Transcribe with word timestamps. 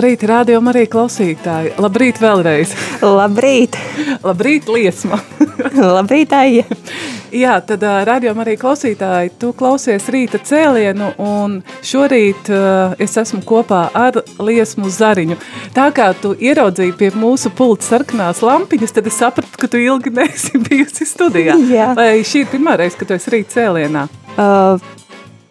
Labrīt, 0.00 0.22
rādījumā 0.24 0.70
arī 0.72 0.82
klausītāji. 0.88 1.74
Labrīt, 1.76 2.16
vēlreiz. 2.22 2.70
Labrīt! 3.04 3.74
Labrīt, 4.24 4.70
liesma! 4.72 5.18
Labrīt, 5.98 6.30
Aija! 6.32 6.62
Jā, 7.36 7.58
tad 7.60 7.84
rādījumā 8.08 8.40
arī 8.46 8.54
klausītāji, 8.56 9.34
tu 9.36 9.50
klausies 9.52 10.06
rīta 10.08 10.40
cēlienu, 10.40 11.10
un 11.20 11.58
šorīt 11.84 12.48
uh, 12.48 12.94
es 12.96 13.18
esmu 13.20 13.42
kopā 13.44 13.82
ar 13.92 14.22
liesmu 14.40 14.88
zariņu. 14.88 15.36
Tā 15.76 15.90
kā 15.92 16.08
tu 16.16 16.32
ieraudzīji 16.32 16.96
pie 16.96 17.12
mūsu 17.20 17.52
pulta 17.52 17.90
sarkanās 17.90 18.40
lampiņas, 18.40 18.96
tad 18.96 19.12
es 19.12 19.20
sapratu, 19.20 19.52
ka 19.60 19.68
tu 19.68 19.82
ilgi 19.84 20.14
neesi 20.16 20.56
bijusi 20.70 21.10
studijā. 21.12 21.58
Jā. 21.68 21.90
Vai 22.00 22.24
šī 22.24 22.46
ir 22.46 22.50
pirmā 22.56 22.78
reize, 22.80 22.96
kad 22.96 23.12
tu 23.12 23.18
esi 23.20 23.36
rīta 23.36 23.58
cēlienā? 23.58 24.08
Uh, 24.32 24.80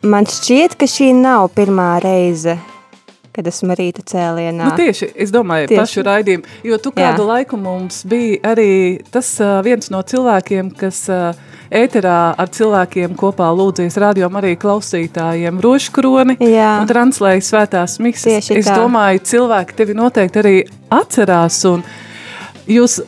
man 0.09 0.25
šķiet, 0.25 0.73
ka 0.81 0.89
šī 0.89 1.13
nav 1.21 1.51
pirmā 1.53 1.91
reize, 2.01 2.57
kad 3.39 3.47
esmu 3.51 3.75
rīta 3.79 4.03
cēlienā. 4.03 4.67
Nu, 4.67 4.75
tieši, 4.75 5.13
es 5.15 5.31
domāju, 5.31 5.69
Tieši. 5.71 5.79
pašu 5.79 6.05
raidījumu, 6.07 6.57
jo 6.67 6.79
tu 6.83 6.91
kādu 6.95 7.23
Jā. 7.23 7.27
laiku 7.33 7.59
mums 7.59 8.03
bija 8.09 8.41
arī 8.51 8.71
tas 9.13 9.31
uh, 9.39 9.59
viens 9.65 9.91
no 9.93 10.01
cilvēkiem, 10.03 10.73
kas 10.79 11.05
uh, 11.13 11.39
ēterā 11.71 12.17
ar 12.39 12.51
cilvēkiem 12.51 13.15
kopā 13.19 13.47
lūdzies 13.55 13.97
radio 14.01 14.29
arī 14.39 14.55
klausītājiem 14.59 15.61
roškroni 15.63 16.39
Jā. 16.41 16.73
un 16.81 16.89
translēja 16.89 17.45
svētās 17.45 17.99
mises. 18.03 18.27
Tieši 18.27 18.59
es 18.59 18.67
tā. 18.67 18.75
domāju, 18.81 19.23
cilvēki 19.31 19.79
tevi 19.79 19.95
noteikti 19.97 20.43
arī 20.43 20.55
atcerās 20.99 21.61
un 21.69 21.85
jūs 22.69 22.99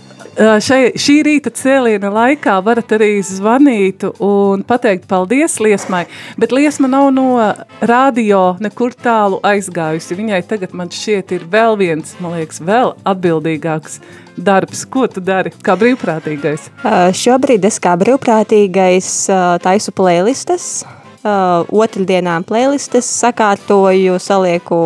šai, 0.41 0.93
šī 0.97 1.17
rīta 1.25 1.51
cēliena 1.53 2.09
laikā 2.13 2.55
varat 2.65 2.91
arī 2.95 3.19
zvanīt 3.25 4.05
un 4.23 4.63
pateikt 4.67 5.05
paldies 5.09 5.59
Liesmai, 5.61 6.05
bet 6.41 6.53
Liesma 6.55 6.89
nav 6.89 7.09
no 7.13 7.27
radio 7.85 8.41
nekur 8.63 8.95
tālu 8.97 9.41
aizgājusi. 9.45 10.17
Viņai 10.17 10.41
tagad 10.49 10.73
man 10.77 10.89
šķiet 10.93 11.35
ir 11.37 11.45
vēl 11.51 11.77
viens, 11.81 12.15
man 12.23 12.39
liekas, 12.39 12.61
vēl 12.65 12.95
atbildīgāks 13.05 13.99
darbs. 14.37 14.85
Ko 14.89 15.05
tu 15.11 15.21
dari 15.21 15.53
kā 15.61 15.77
brīvprātīgais? 15.77 16.71
Uh, 16.81 17.11
šobrīd 17.13 17.67
es 17.69 17.77
kā 17.83 17.93
brīvprātīgais 18.01 19.13
uh, 19.29 19.55
taisu 19.61 19.93
playlistes, 19.93 20.69
uh, 21.21 21.67
otrdienām 21.69 22.47
playlistes 22.47 23.09
sakārtoju, 23.21 24.17
salieku 24.21 24.81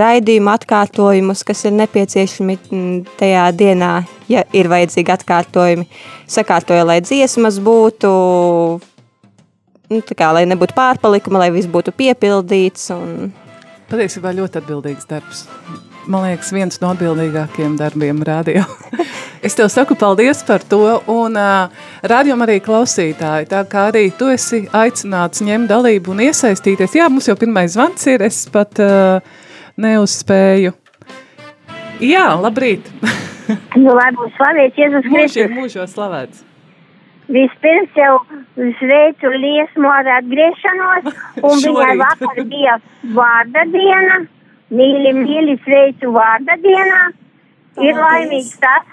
raidījumu 0.00 0.52
atkārtojumus, 0.52 1.44
kas 1.46 1.64
ir 1.66 1.74
nepieciešami 1.76 2.58
mm, 2.58 3.16
tajā 3.20 3.46
dienā, 3.56 3.92
ja 4.30 4.44
ir 4.56 4.68
vajadzīgi 4.72 5.14
atkārtojumi. 5.16 5.88
Sakārtoju, 6.30 6.84
lai 6.88 7.00
dziesmas 7.04 7.58
būtu, 7.64 8.12
nu, 9.92 10.04
kā, 10.12 10.30
lai 10.36 10.46
nebūtu 10.50 10.76
pārpalikuma, 10.76 11.46
lai 11.46 11.50
viss 11.54 11.70
būtu 11.70 11.94
piepildīts. 11.96 12.90
Un... 12.96 13.32
Patiesībā 13.90 14.34
ļoti 14.36 14.62
atbildīgs 14.62 15.08
darbs. 15.10 15.46
Man 16.06 16.22
liekas, 16.22 16.52
viens 16.54 16.76
no 16.78 16.92
atbildīgākajiem 16.94 17.72
darbiem 17.80 18.20
radio. 18.26 18.62
es 19.46 19.56
tev 19.58 19.66
saku 19.72 19.96
paldies 19.98 20.44
par 20.46 20.62
to, 20.62 21.00
un 21.10 21.34
uh, 21.40 21.72
radio 22.06 22.36
arī 22.46 22.60
klausītāji, 22.62 23.48
tā 23.50 23.64
kā 23.70 23.88
arī 23.90 24.04
tu 24.14 24.28
esi 24.30 24.68
aicināts 24.70 25.42
ņemt 25.42 25.72
dalību 25.72 26.14
un 26.14 26.22
iesaistīties. 26.28 26.94
Jā, 26.94 27.08
mums 27.10 27.26
jau 27.26 27.34
pirmais 27.40 27.74
zvans 27.74 28.06
ir, 28.12 28.22
es 28.22 28.44
pat 28.54 28.78
uh, 28.82 29.34
neuzspēju. 29.80 30.74
Jā, 32.04 32.26
labrīt! 32.40 32.88
Nu, 33.78 33.92
lai 33.94 34.10
būtu 34.16 34.32
slavēts 34.36 34.78
Jēzus 34.80 35.06
Mūžīgi 35.06 35.46
Kristus. 35.46 35.56
mūžos 35.56 35.92
slavēts! 35.94 36.42
Vispirms 37.26 37.96
jau 37.98 38.16
sveicu 38.78 39.30
liesmu 39.34 39.88
ar 39.90 40.08
atgriešanos, 40.20 41.08
un 41.42 41.62
viņai 41.66 41.94
vakar 42.02 42.40
bija 42.50 42.76
vārda 43.16 43.64
diena. 43.72 44.18
Mīļi, 44.74 45.12
mīļi 45.14 45.54
sveicu 45.62 46.10
vārda 46.14 46.56
dienā. 46.62 47.02
Ir 47.76 47.94
Paldies. 47.94 48.00
laimīgs 48.02 48.54
tas, 48.62 48.86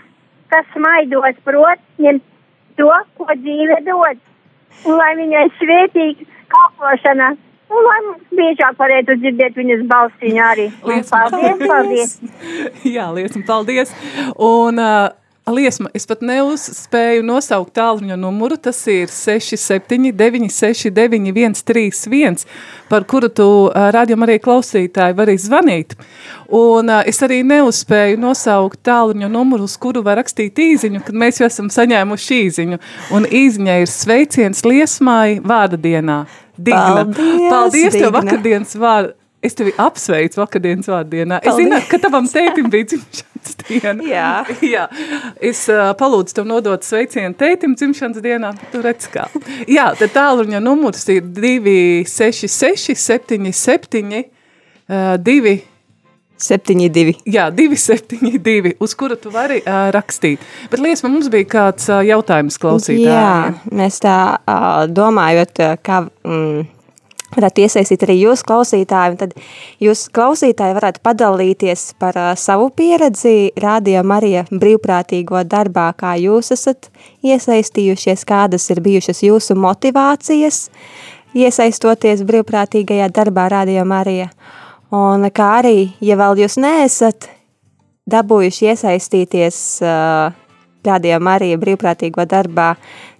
kas 0.53 0.67
smaidos 0.75 1.39
prot, 1.47 1.81
ņem 1.97 2.19
to, 2.77 2.91
ko 3.17 3.25
dzīve 3.39 3.79
dod. 3.87 4.21
Un 4.85 4.99
lai 4.99 5.13
viņai 5.17 5.47
svētīga 5.57 6.27
kalpošana, 6.53 7.31
un 7.71 7.87
lai 7.87 7.99
mums 8.07 8.37
biežāk 8.37 8.77
varētu 8.79 9.17
dzirdēt 9.21 9.57
viņas 9.59 9.83
balsiņu 9.89 10.45
arī. 10.51 10.69
Liesma, 10.83 11.25
Paldies, 11.29 11.65
paldies! 11.67 12.15
Jā, 12.95 13.09
liesma, 13.15 13.43
paldies. 13.47 13.93
Un, 14.35 14.81
uh, 14.81 15.11
liesma, 15.51 15.89
es 15.95 16.05
pat 16.07 16.21
neuzspēju 16.23 17.23
nosaukt 17.27 17.73
tālruņa 17.75 18.15
numuru, 18.19 18.57
tas 18.61 18.77
ir 18.91 19.11
679 19.11 20.51
691 20.53 21.57
131, 21.59 22.45
par 22.91 23.07
kuru 23.09 23.29
tu 23.29 23.47
uh, 23.65 23.89
rādījum 23.95 24.23
arī 24.27 24.37
klausītāji 24.43 25.17
var 25.17 25.33
zvanīt. 25.39 25.97
Un 26.53 26.91
uh, 26.91 27.01
es 27.09 27.19
arī 27.25 27.41
neuzspēju 27.47 28.21
nosaukt 28.21 28.83
tālruņa 28.87 29.31
numuru, 29.31 29.67
uz 29.67 29.75
kuru 29.81 30.03
var 30.05 30.21
rakstīt 30.21 30.59
īziņu, 30.63 31.03
kad 31.07 31.19
mēs 31.25 31.41
jau 31.41 31.49
esam 31.49 31.71
saņēmuši 31.73 32.39
īziņu. 32.47 32.79
Un 33.17 33.27
īziņai 33.27 33.81
ir 33.83 33.91
sveiciens 33.91 34.63
liesmai 34.67 35.41
vārda 35.43 35.79
dienā. 35.81 36.23
Digna. 36.57 37.03
Paldies, 37.03 37.49
Paldies 37.49 37.93
tev 37.93 37.99
Digna. 38.07 38.15
vakardienas 38.19 38.75
vārdu. 38.79 39.13
Es 39.43 39.57
tevi 39.59 39.73
apsveicu 39.75 40.39
vakardienas 40.39 40.87
vārdienā. 40.87 41.41
Es 41.41 41.49
Paldies. 41.49 41.65
zinu, 41.65 41.79
ka 41.89 41.97
tavam 41.99 42.27
tētim 42.31 42.69
bija 42.71 42.87
dzimšanas 42.93 43.57
diena. 43.65 44.05
Jā. 44.13 44.29
Jā. 44.63 44.85
Es 45.43 45.65
uh, 45.67 45.89
palūdzu 45.99 46.37
tev 46.37 46.47
nodot 46.47 46.87
sveicienu 46.87 47.35
tētim 47.35 47.73
dzimšanas 47.75 48.23
dienā. 48.23 48.53
Tu 48.71 48.79
redz 48.85 49.09
kā. 49.11 49.27
Jā, 49.67 49.89
tad 49.99 50.15
tāluņa 50.15 50.63
numurs 50.63 51.03
ir 51.11 51.27
266 51.27 52.95
77 53.03 54.23
uh, 54.23 55.19
2 55.19 55.57
7-2. 56.41 57.17
Jā, 57.29 57.47
272, 57.53 58.75
uz 58.83 58.95
kura 58.99 59.17
tu 59.19 59.31
vari 59.33 59.61
uh, 59.63 59.89
rakstīt. 59.95 60.43
Bet, 60.71 60.81
Liesma, 60.83 61.11
mums 61.13 61.29
bija 61.33 61.49
kāds 61.55 61.89
uh, 61.91 62.03
jautājums 62.05 62.59
klausītājiem. 62.61 63.09
Jā, 63.09 63.73
mēs 63.75 63.99
tā 64.03 64.17
uh, 64.37 64.85
domājot, 64.91 65.61
kā 65.85 66.03
mm, 66.03 66.65
varētu 67.37 67.63
iesaistīt 67.65 68.03
arī 68.05 68.17
jūs 68.21 68.43
klausītāji, 68.47 69.17
tad 69.21 69.35
jūs 69.83 70.05
klausītāji 70.13 70.77
varētu 70.77 71.03
padalīties 71.05 71.85
par 72.01 72.17
uh, 72.19 72.31
savu 72.39 72.69
pieredzi 72.75 73.53
rādījā 73.59 74.03
Marija 74.05 74.45
brīvprātīgo 74.51 75.43
darbā, 75.49 75.89
kā 75.97 76.15
jūs 76.21 76.53
esat 76.55 76.89
iesaistījušies, 77.25 78.25
kādas 78.29 78.69
ir 78.73 78.83
bijušas 78.85 79.23
jūsu 79.25 79.57
motivācijas, 79.59 80.67
iesaistoties 81.33 82.25
brīvprātīgajā 82.27 83.09
darbā 83.13 83.49
rādījā 83.53 83.85
Marija. 83.87 84.29
Un 84.93 85.25
kā 85.33 85.49
arī, 85.61 85.87
ja 86.05 86.17
vēl 86.19 86.43
jūs 86.43 86.59
neesat 86.61 87.29
dabūjuši 88.09 88.67
iesaistīties 88.73 89.57
uh, 89.81 90.35
Rādījā 90.83 91.17
Marija 91.23 91.57
brīvprātīgo 91.61 92.25
darbā, 92.29 92.73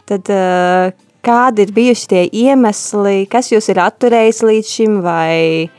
tad 0.09 0.29
uh, 0.33 0.91
kādi 1.23 1.63
ir 1.65 1.71
bijuši 1.73 2.09
tie 2.11 2.25
iemesli, 2.43 3.23
kas 3.31 3.53
jūs 3.53 3.71
ir 3.71 3.79
atturējis 3.85 4.43
līdz 4.49 4.75
šim, 4.75 4.99
vai 5.05 5.71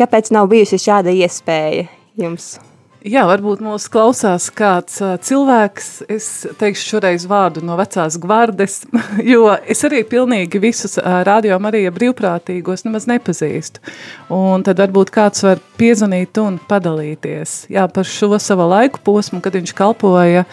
kāpēc 0.00 0.32
nav 0.34 0.48
bijusi 0.50 0.80
šāda 0.80 1.12
iespēja 1.12 1.86
jums? 2.20 2.56
Jā, 3.00 3.22
varbūt 3.24 3.62
mūs 3.64 3.86
klausās 3.88 4.50
kāds 4.52 4.98
cilvēks, 5.24 5.86
es 6.12 6.24
teikšu 6.60 6.82
šoreiz 6.90 7.24
vārdu 7.30 7.62
no 7.64 7.78
vecās 7.78 8.18
gvardes, 8.20 8.82
jo 9.32 9.46
es 9.64 9.80
arī 9.88 10.02
pilnīgi 10.04 10.60
visus 10.60 10.98
radio 11.00 11.56
Marija 11.64 11.94
brīvprātīgos 11.96 12.84
nemaz 12.84 13.06
nepazīstu. 13.08 13.80
Un 14.36 14.66
tad 14.68 14.82
varbūt 14.84 15.14
kāds 15.14 15.46
var 15.46 15.62
piezvanīt 15.80 16.42
un 16.44 16.58
padalīties 16.68 17.70
jā, 17.72 17.86
par 17.88 18.04
šo 18.04 18.36
savu 18.36 18.68
laiku 18.68 19.00
posmu, 19.06 19.40
kad 19.40 19.56
viņš 19.56 19.72
kalpoja 19.80 20.44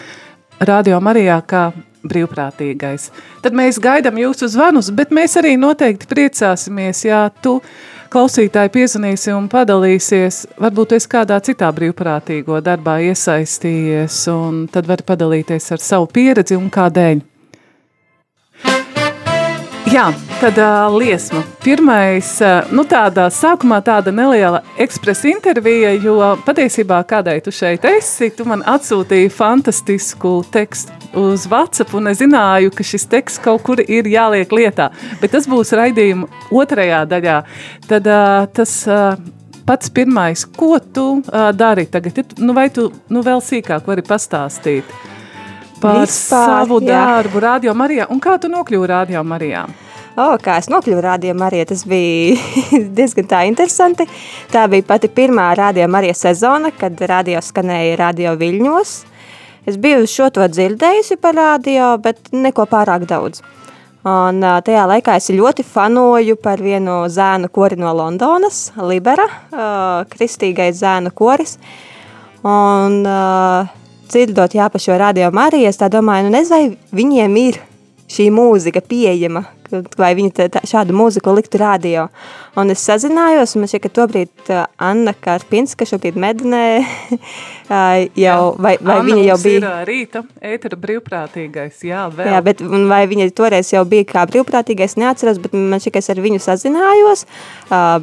radio 0.64 1.02
Marijā 1.04 1.42
kā 1.44 1.66
brīvprātīgais. 2.08 3.10
Tad 3.44 3.60
mēs 3.60 3.76
gaidām 3.82 4.16
jūsu 4.24 4.48
zvanus, 4.48 4.88
bet 4.94 5.12
mēs 5.12 5.36
arī 5.36 5.58
noteikti 5.60 6.08
priecāsimies, 6.08 7.04
ja 7.04 7.26
tu 7.42 7.58
klausītāji 8.12 8.72
piezvanīsi 8.72 9.32
un 9.36 9.48
padalīsies, 9.52 10.44
varbūt 10.60 10.94
es 10.96 11.06
kādā 11.10 11.38
citā 11.44 11.68
brīvprātīgo 11.76 12.60
darbā 12.64 12.98
iesaistījies, 13.10 14.20
un 14.32 14.62
tad 14.72 14.88
vari 14.88 15.04
padalīties 15.08 15.72
ar 15.76 15.84
savu 15.84 16.08
pieredzi 16.12 16.56
un 16.56 16.70
kādēļ. 16.72 17.20
Jā, 19.88 20.10
tad 20.36 20.58
uh, 20.60 20.90
liesma. 21.00 21.40
Pirmais, 21.62 22.28
uh, 22.44 22.66
nu 22.76 22.82
tāda 22.84 23.28
sākumā 23.32 23.78
tāda 23.86 24.12
neliela 24.12 24.60
ekspresa 24.84 25.30
intervija, 25.30 25.94
jo 25.96 26.18
patiesībā 26.44 26.98
kādai 27.08 27.38
tu 27.44 27.52
šeit 27.54 27.86
esi, 27.88 28.28
tu 28.36 28.44
man 28.48 28.60
atsūtīji 28.68 29.30
fantastisku 29.32 30.34
tekstu 30.52 30.92
uz 31.16 31.46
WhatsApp, 31.48 31.96
un 31.96 32.12
es 32.12 32.20
zināju, 32.20 32.74
ka 32.76 32.84
šis 32.84 33.08
teksts 33.08 33.40
kaut 33.44 33.64
kur 33.64 33.80
ir 33.80 34.10
jāliek 34.12 34.52
lietā, 34.52 34.90
bet 35.22 35.32
tas 35.32 35.48
būs 35.48 35.72
raidījuma 35.78 36.28
otrajā 36.52 37.02
daļā. 37.08 37.40
Tad 37.88 38.12
uh, 38.12 38.44
tas 38.52 38.80
uh, 38.92 39.14
pats 39.64 39.88
pirmais, 39.88 40.44
ko 40.58 40.74
tu 40.84 41.10
uh, 41.22 41.48
dari 41.56 41.88
tagad, 41.88 42.36
nu 42.36 42.52
vai 42.52 42.68
tu 42.68 42.90
nu 43.08 43.24
vēl 43.24 43.40
sīkāk 43.40 43.88
vari 43.88 44.04
pastāstīt? 44.04 44.98
Par 45.82 46.02
Vispār, 46.02 46.46
savu 46.50 46.80
jā. 46.82 46.94
darbu 46.94 47.42
Radio 47.42 47.74
Marijā. 47.74 48.08
Un 48.12 48.20
kā 48.22 48.36
tu 48.40 48.50
nokļuvi 48.52 48.88
Radio 48.90 49.22
Marijā? 49.26 49.66
O, 50.18 50.32
kā 50.42 50.56
es 50.58 50.66
nokļuvu 50.72 51.02
Radio 51.04 51.34
Marijā, 51.38 51.68
tas 51.70 51.84
bija 51.86 52.38
diezgan 52.98 53.28
tā 53.30 53.44
interesanti. 53.46 54.08
Tā 54.52 54.66
bija 54.70 54.86
pati 54.88 55.10
pirmā 55.12 55.52
Radio 55.58 55.86
Marija 55.90 56.16
sezona, 56.18 56.72
kad 56.74 56.98
radio 57.10 57.42
skanēja 57.44 58.00
Radio 58.00 58.34
Viļņos. 58.40 58.96
Es 59.68 59.76
biju 59.78 60.08
šo 60.08 60.30
to 60.34 60.48
dzirdējusi 60.48 61.18
par 61.22 61.36
radio, 61.38 61.92
bet 62.02 62.32
neko 62.32 62.66
pārāk 62.70 63.06
daudz. 63.06 63.44
Un 64.08 64.40
tajā 64.40 64.84
laikā 64.88 65.18
es 65.18 65.28
ļoti 65.34 65.64
fanoju 65.66 66.38
par 66.40 66.62
vienu 66.62 67.02
zēnu 67.12 67.50
kori 67.52 67.76
no 67.76 67.90
Londonas, 67.98 68.70
Libera, 68.78 69.26
kristīgais 70.08 70.78
zēnu 70.80 71.12
koris. 71.18 71.58
Un 72.46 73.02
dzirdot 74.10 74.56
jā, 74.58 74.68
pa 74.72 74.80
šo 74.82 74.98
radio 75.00 75.30
Mariju, 75.34 75.68
es 75.70 75.80
tā 75.80 75.90
domāju, 75.92 76.28
nu 76.28 76.36
nezinu, 76.38 76.56
vai 76.56 77.00
viņiem 77.02 77.40
ir 77.44 77.62
šī 78.08 78.28
mūzika 78.32 78.80
pieejama, 78.88 79.42
vai 80.00 80.14
viņi 80.16 80.30
tā, 80.32 80.46
tā, 80.52 80.62
šādu 80.66 80.94
mūziku 80.96 81.34
liktu 81.36 81.60
radio. 81.60 82.06
Un 82.58 82.72
es 82.72 82.80
sazinājos, 82.88 83.52
un 83.54 83.62
man 83.62 83.70
šķiet, 83.70 83.82
ka 83.84 83.90
tobrīd 83.98 84.52
Anna 84.82 85.12
Karpinska 85.12 85.86
šobrīd 85.86 86.16
medinē 86.18 86.62
jau, 88.24 88.38
vai, 88.56 88.74
vai 88.80 88.96
Anna 88.96 89.04
viņa 89.10 89.26
jau 89.26 89.36
bija... 89.42 89.58
ir 89.60 89.90
rīta 89.90 90.22
ētera 90.40 90.78
brīvprātīgais, 90.80 91.82
jā, 91.86 92.06
vēl. 92.14 92.30
Jā, 92.32 92.40
bet 92.46 92.62
vai 92.64 93.02
viņa 93.10 93.28
toreiz 93.36 93.72
jau 93.74 93.84
bija 93.88 94.08
kā 94.08 94.24
brīvprātīgais, 94.30 94.96
neatceros, 95.00 95.42
bet 95.44 95.56
man 95.56 95.82
šķiet, 95.82 95.98
ka 95.98 96.02
es 96.02 96.12
ar 96.14 96.22
viņu 96.24 96.40
sazinājos. 96.44 97.26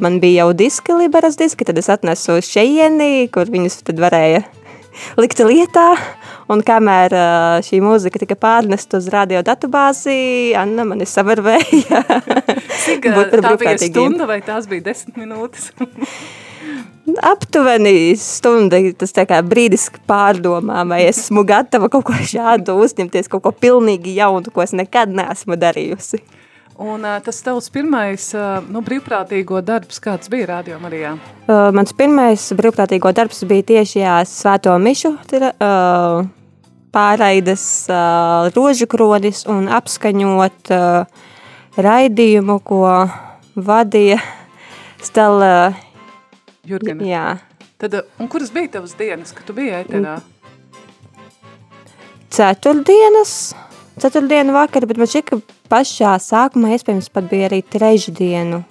Man 0.04 0.20
bija 0.22 0.44
jau 0.44 0.52
diski, 0.62 0.94
liberas 1.02 1.38
diski, 1.40 1.66
tad 1.66 1.82
es 1.82 1.90
atnesu 1.92 2.38
šeieni, 2.46 3.26
kur 3.34 3.50
viņus 3.50 3.82
tad 3.90 4.00
varēja 4.06 4.46
likta 5.20 5.46
lietā. 5.48 5.88
Un 6.52 6.62
kamēr 6.62 7.14
šī 7.66 7.80
mūzika 7.82 8.20
tika 8.22 8.36
pārnesta 8.38 9.00
uz 9.00 9.08
radio 9.10 9.42
datubāzi, 9.46 10.54
Anna 10.58 10.84
mani 10.86 11.08
savarvēja. 11.10 12.02
Cik 12.84 13.08
tā 13.10 13.56
bija 13.58 13.78
stunda 13.82 14.28
vai 14.30 14.38
tās 14.46 14.68
bija 14.70 14.92
desmit 14.92 15.18
minūtes? 15.24 15.72
Aptuveni 17.22 18.16
stunda, 18.18 18.78
tas 18.98 19.14
tā 19.14 19.26
kā 19.30 19.38
brīdis 19.46 19.88
pārdomā, 20.10 20.82
vai 20.90 21.04
esmu 21.06 21.44
gatava 21.46 21.90
kaut 21.90 22.06
ko 22.08 22.16
šādu 22.18 22.74
uzņemties, 22.82 23.30
kaut 23.30 23.44
ko 23.44 23.52
pilnīgi 23.54 24.16
jaunu, 24.18 24.50
ko 24.54 24.64
es 24.64 24.74
nekad 24.74 25.14
neesmu 25.14 25.58
darījusi. 25.60 26.22
Un 26.78 27.04
uh, 27.08 27.16
tas 27.24 27.38
tavs 27.40 27.70
pirmais 27.72 28.24
uh, 28.36 28.58
nu, 28.68 28.82
brīvprātīgo 28.84 29.62
darbs, 29.64 29.96
kāds 30.02 30.28
bija 30.28 30.50
Radio 30.50 30.76
Marijā? 30.82 31.14
Uh, 31.46 31.70
mans 31.72 31.94
pirmais 31.96 32.42
brīvprātīgo 32.58 33.12
darbs 33.16 33.40
bija 33.48 33.64
tieši 33.70 34.02
jā, 34.02 34.16
svēto 34.28 34.74
mišu 34.82 35.14
tira, 35.30 35.54
uh, 35.56 36.26
pārraides 36.92 37.64
uh, 37.88 38.50
rožu 38.52 38.88
kronis 38.92 39.46
un 39.48 39.70
apskaņot 39.72 40.72
uh, 40.76 41.24
raidījumu, 41.80 42.58
ko 42.60 42.84
vadīja 43.56 44.20
Stela 45.00 45.72
Jurgena. 46.66 47.08
Jā. 47.08 47.26
Tad, 47.80 48.02
un 48.20 48.28
kuras 48.32 48.52
bija 48.52 48.76
tavas 48.78 48.96
dienas, 49.00 49.32
kad 49.36 49.48
tu 49.48 49.56
biji 49.56 49.74
ēterā? 49.80 50.18
Ceturtdienas, 52.36 53.54
ceturtdienu 54.02 54.54
vakar, 54.56 54.86
bet 54.88 55.00
man 55.00 55.10
šķiet, 55.10 55.28
ka 55.28 55.40
pašā 55.72 56.16
sākumā 56.22 56.74
iespējams 56.76 57.12
pat 57.12 57.28
bija 57.30 57.50
arī 57.50 57.62
trešdienu. 57.64 58.62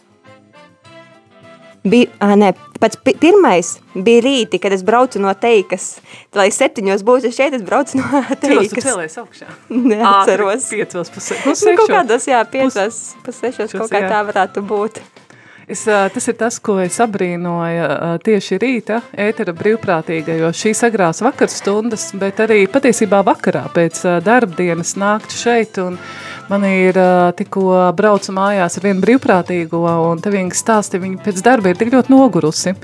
Bija, 1.85 2.09
ah, 2.17 2.33
nē, 2.33 2.47
pats 2.81 2.97
pirmais 3.05 3.75
bija 3.93 4.23
rīti, 4.25 4.57
kad 4.61 4.73
es 4.73 4.81
braucu 4.85 5.19
no 5.21 5.29
teikas. 5.37 5.99
Lai 6.33 6.47
septiņos 6.53 7.03
būtu 7.05 7.29
šeit, 7.33 7.53
es 7.53 7.65
braucu 7.65 7.99
no 7.99 8.23
teikas. 8.41 8.73
Tu 8.73 8.85
cēlies 8.87 9.19
augšā? 9.21 9.49
Neatceros. 9.91 10.65
Ātri, 10.65 10.79
piecos 10.79 11.13
pa 11.13 11.21
se, 11.21 11.37
nu, 11.45 11.53
nu, 11.53 11.75
kaut 11.77 11.93
kādos, 11.93 12.25
jā, 12.31 12.41
piecos 12.49 13.03
pa 13.21 13.35
sešos, 13.37 13.77
kaut 13.77 13.93
kā 13.93 14.01
jā. 14.01 14.09
tā 14.15 14.23
varētu 14.31 14.65
būt. 14.65 14.97
Es, 15.67 15.81
tas 15.85 16.27
ir 16.29 16.35
tas, 16.37 16.59
ko 16.61 16.77
es 16.83 16.99
abrīnoju 17.01 18.19
tieši 18.25 18.59
rīta 18.61 18.99
ētera 19.17 19.55
brīvprātīga, 19.57 20.35
jo 20.37 20.51
šī 20.53 20.75
sagrās 20.77 21.23
vakarstundas, 21.25 22.11
bet 22.21 22.43
arī 22.45 22.65
patiesībā 22.69 23.23
vakarā 23.25 23.65
pēc 23.73 24.03
darbdienas 24.25 24.93
nākt 25.01 25.33
šeit 25.33 25.81
un 25.81 25.97
Man 26.45 26.61
ir 26.67 26.97
tikko 27.33 27.71
braucu 27.97 28.33
mājās 28.35 28.77
ar 28.77 28.83
vienu 28.85 29.01
brīvprātīgo, 29.01 29.81
un 30.11 30.19
te 30.21 30.29
viņa 30.29 30.53
stāsti, 30.53 30.99
viņa 31.01 31.23
pēc 31.25 31.41
darba 31.45 31.71
ir 31.71 31.79
tik 31.79 31.89
ļoti 31.93 32.13
nogurusi. 32.13 32.75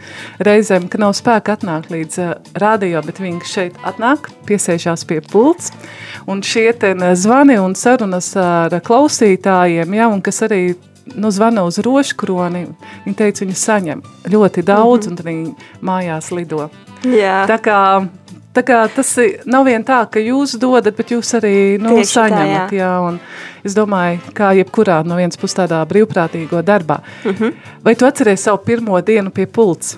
Reizēm, 0.42 0.88
ka 0.90 0.98
nav 1.02 1.14
spēka 1.18 1.60
atnākt 1.60 1.94
līdz 1.94 2.18
radio, 2.58 3.04
bet 3.06 3.22
viņa 3.22 3.46
šeit 3.46 3.78
atnāk, 3.86 4.32
piesēžās 4.50 5.06
pie 5.06 5.20
pults, 5.22 5.70
un 6.26 6.42
šie 6.42 6.72
ten 6.74 7.06
zvani 7.14 7.60
un 7.62 7.78
sarunas 7.78 8.34
ar 8.42 8.80
klausītājiem, 8.82 9.94
ja, 10.00 10.10
un 10.10 10.26
kas 10.26 10.42
arī 10.48 10.64
nu, 11.16 11.32
zvana 11.32 11.64
uz 11.68 11.80
roškroni, 11.84 12.66
viņa 13.06 13.18
teica, 13.18 13.46
viņa 13.46 13.60
saņem 13.60 14.02
ļoti 14.32 14.64
daudz, 14.64 15.08
mm 15.08 15.16
-hmm. 15.16 15.20
un 15.20 15.26
viņa 15.26 15.82
mājās 15.82 16.32
lido. 16.32 16.70
Jā. 17.04 17.46
Tā 17.48 17.58
kā 17.62 18.08
Tā 18.52 18.66
kā 18.68 18.82
tas 18.92 19.14
nav 19.48 19.64
vien 19.64 19.84
tā, 19.84 20.02
ka 20.12 20.20
jūs 20.20 20.58
dodat, 20.60 20.96
bet 20.98 21.14
jūs 21.14 21.30
arī 21.40 21.80
nu, 21.80 21.94
Tieši 21.96 22.12
saņemat. 22.12 22.72
Tā, 22.72 22.76
jā. 22.76 22.82
Jā, 22.82 22.90
un 23.08 23.20
es 23.64 23.76
domāju, 23.78 24.20
kā 24.36 24.52
jebkurā 24.58 24.98
no 25.08 25.16
vienas 25.16 25.40
puses 25.40 25.56
tādā 25.56 25.80
brīvprātīgo 25.88 26.60
darbā. 26.62 27.00
Mhm. 27.24 27.44
-huh. 27.44 27.54
Vai 27.84 27.96
tu 27.96 28.06
atceries 28.06 28.44
savu 28.44 28.58
pirmo 28.58 29.02
dienu 29.02 29.30
pie 29.30 29.46
pults? 29.46 29.98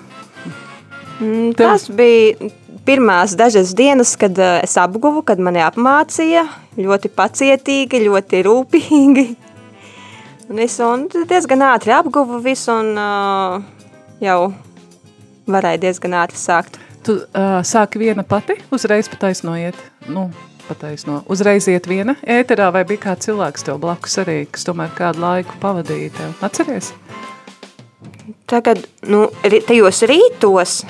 Mm, 1.20 1.54
Tev... 1.54 1.68
Tas 1.68 1.88
bija 1.90 2.50
pirmās 2.84 3.36
dažas 3.36 3.74
dienas, 3.74 4.16
kad 4.16 4.38
uh, 4.38 4.60
es 4.62 4.76
apguvu, 4.76 5.22
kad 5.22 5.38
mani 5.38 5.58
apmācīja 5.58 6.46
ļoti 6.76 7.08
pacietīgi, 7.08 8.04
ļoti 8.08 8.42
rūpīgi. 8.42 9.36
Visu, 10.48 10.84
un 10.84 11.06
diezgan 11.08 11.62
ātri 11.64 11.94
apguvu 11.96 12.38
visu 12.44 12.72
un 12.74 12.98
uh, 13.00 13.62
jau 14.20 14.52
varēja 15.48 15.80
diezgan 15.86 16.16
ātri 16.20 16.40
sākt. 16.40 16.76
Tu 17.04 17.16
uh, 17.16 17.60
sāki 17.64 18.00
viena 18.00 18.24
pati, 18.28 18.58
uzreiz 18.72 19.08
pataisnojiet, 19.12 19.78
nu, 20.12 20.26
pataisno, 20.68 21.22
uzreiz 21.32 21.68
iet 21.72 21.88
viena 21.88 22.16
ēterā, 22.20 22.70
vai 22.76 22.84
bija 22.88 23.06
kāds 23.08 23.28
cilvēks 23.28 23.64
tev 23.64 23.80
blakus 23.80 24.18
arī, 24.20 24.42
kas 24.52 24.68
tomēr 24.68 24.92
kādu 24.96 25.24
laiku 25.24 25.56
pavadīja 25.64 26.12
tev? 26.18 26.34
Atceries? 26.44 26.92
Tagad, 28.48 28.84
nu, 29.08 29.26
tajos 29.68 30.04
rītos 30.08 30.82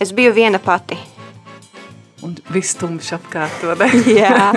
es 0.00 0.16
biju 0.16 0.32
viena 0.36 0.60
pati 0.60 0.96
un 2.24 2.34
viss 2.54 2.76
tumšs 2.80 3.12
apkārt 3.16 3.60
to? 3.64 3.74
Jā. 4.10 4.52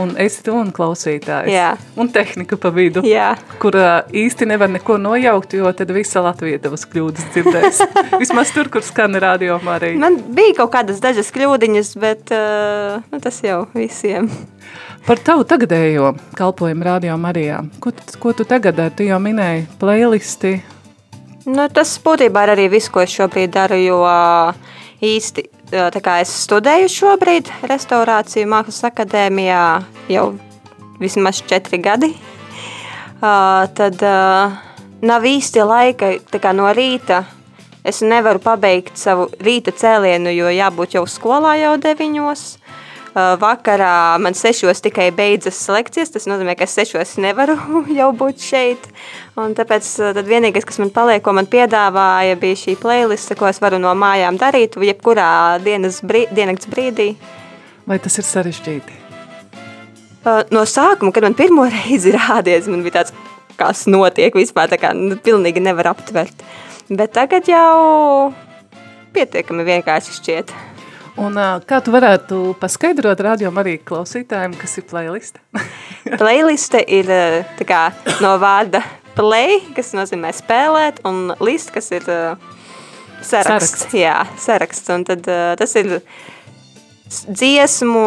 un 0.00 0.14
esi 0.20 0.44
tu 0.46 0.54
un 0.56 0.70
klausītājs. 0.74 1.50
Jā. 1.52 1.72
Un 2.00 2.10
tehnika 2.12 2.58
pa 2.60 2.72
vidu. 2.74 3.02
Jā. 3.06 3.32
Kur 3.62 3.76
īsti 3.76 4.48
nevar 4.50 4.70
neko 4.72 4.98
nojaukt, 5.02 5.56
jo 5.58 5.70
tad 5.76 5.92
visa 5.94 6.22
Latvija 6.24 6.60
tavas 6.62 6.86
kļūdas 6.90 7.30
dzirdēs. 7.34 7.82
Vismaz 8.22 8.54
tur, 8.54 8.70
kur 8.72 8.84
skan 8.86 9.18
radio 9.20 9.58
arī. 9.70 9.94
Man 10.00 10.20
bija 10.36 10.60
kaut 10.62 10.74
kādas 10.76 11.02
dažas 11.02 11.32
kļūdiņas, 11.34 11.92
bet 12.00 12.34
uh, 12.34 13.00
nu, 13.10 13.22
tas 13.22 13.42
jau 13.44 13.64
visiem. 13.74 14.30
Par 15.06 15.18
tavu 15.24 15.46
tagadējo 15.48 16.12
kalpojumu 16.36 16.84
radio 16.84 17.16
Marijā. 17.18 17.62
Ko, 17.82 17.92
ko 18.20 18.34
tu 18.36 18.44
tagad 18.48 18.76
dari? 18.76 18.94
Tu 18.94 19.08
jau 19.08 19.18
minēji 19.22 19.64
playlisti. 19.80 20.58
Nu, 21.48 21.64
tas 21.72 21.94
būtībā 22.04 22.44
ir 22.44 22.52
arī 22.52 22.66
viss, 22.70 22.92
ko 22.92 23.00
es 23.02 23.14
šobrīd 23.16 23.54
daru, 23.54 23.78
jo 23.80 24.02
īsti 25.00 25.46
es 25.70 26.30
studēju 26.48 26.88
šobrīd 26.90 27.50
restaurāciju 27.70 28.48
Mākslas 28.50 28.88
akadēmijā 28.88 29.64
jau 30.10 30.24
vismaz 30.98 31.38
četri 31.46 31.78
gadi, 31.78 32.08
tad 33.20 34.02
nav 35.00 35.28
īsti 35.30 35.62
laika 35.62 36.10
no 36.52 36.72
rīta. 36.74 37.24
Es 37.86 38.02
nevaru 38.02 38.42
pabeigt 38.42 38.98
savu 38.98 39.30
rīta 39.40 39.72
cēlienu, 39.72 40.34
jo 40.34 40.50
jābūt 40.52 40.98
jau 40.98 41.06
skolā 41.08 41.54
jau 41.62 41.76
deviņos. 41.80 42.59
Uh, 43.10 43.34
vakarā 43.42 44.20
man 44.22 44.36
sešos 44.38 44.78
tikai 44.84 45.08
beidzas 45.10 45.58
lekcijas, 45.66 46.12
tas 46.14 46.28
nozīmē, 46.30 46.54
ka 46.54 46.62
es 46.62 46.76
sešos 46.78 47.16
nevaru 47.18 47.56
jau 47.98 48.12
būt 48.14 48.44
šeit. 48.44 48.86
Un 49.34 49.56
tāpēc 49.58 49.88
uh, 49.98 50.12
tad 50.14 50.28
vienīgais, 50.30 50.62
kas 50.68 50.78
man 50.78 50.92
paliek, 50.94 51.18
ko 51.24 51.34
man 51.34 51.48
piedāvāja, 51.50 52.38
bija 52.38 52.60
šī 52.60 52.76
playliste, 52.78 53.34
ko 53.34 53.48
es 53.50 53.58
varu 53.58 53.82
no 53.82 53.96
mājām 53.98 54.38
darīt, 54.38 54.78
jebkurā 54.78 55.58
dienas 55.64 55.98
brī, 56.06 56.28
diennakts 56.30 56.70
brīdī. 56.70 57.08
Vai 57.90 57.98
tas 57.98 58.20
ir 58.22 58.28
sarežģīti? 58.28 59.00
Uh, 60.20 60.44
no 60.54 60.62
sākuma, 60.62 61.10
kad 61.10 61.26
man 61.26 61.34
pirmo 61.34 61.66
reizi 61.80 62.14
rādies, 62.14 62.70
man 62.70 62.86
bija 62.86 63.00
tāds, 63.00 63.16
kas 63.58 63.88
notiek 63.90 64.38
vispār, 64.38 64.70
tā 64.70 64.78
kā 64.78 64.94
nu, 64.94 65.18
pilnīgi 65.18 65.66
nevar 65.66 65.96
aptvert. 65.96 66.46
Bet 66.86 67.18
tagad 67.18 67.50
jau 67.50 68.30
pietiekami 69.18 69.66
vienkārši 69.66 70.20
šķiet. 70.20 70.54
Un, 71.18 71.36
kā 71.66 71.80
tu 71.82 71.92
varētu 71.94 72.54
paskaidrot 72.60 73.20
radio 73.24 73.50
arī 73.62 73.78
klausītājiem, 73.82 74.54
kas 74.60 74.78
ir 74.78 74.86
playliste? 74.90 75.42
Playliste 76.20 76.80
ir 76.86 77.10
kā 77.66 77.82
no 78.22 78.36
vārda 78.40 78.82
play, 79.16 79.58
kas 79.76 79.92
nozīmē 79.96 80.30
spēlēt, 80.36 81.02
un 81.08 81.34
list, 81.42 81.72
kas 81.74 81.90
ir 81.92 82.06
saraksts. 82.06 83.30
Saraksts. 83.30 83.88
Jā, 83.96 84.20
saraksts. 84.40 84.92
Un 84.94 85.04
tad 85.08 85.26
tas 85.60 85.74
ir 85.76 85.98
dziesmu, 87.10 88.04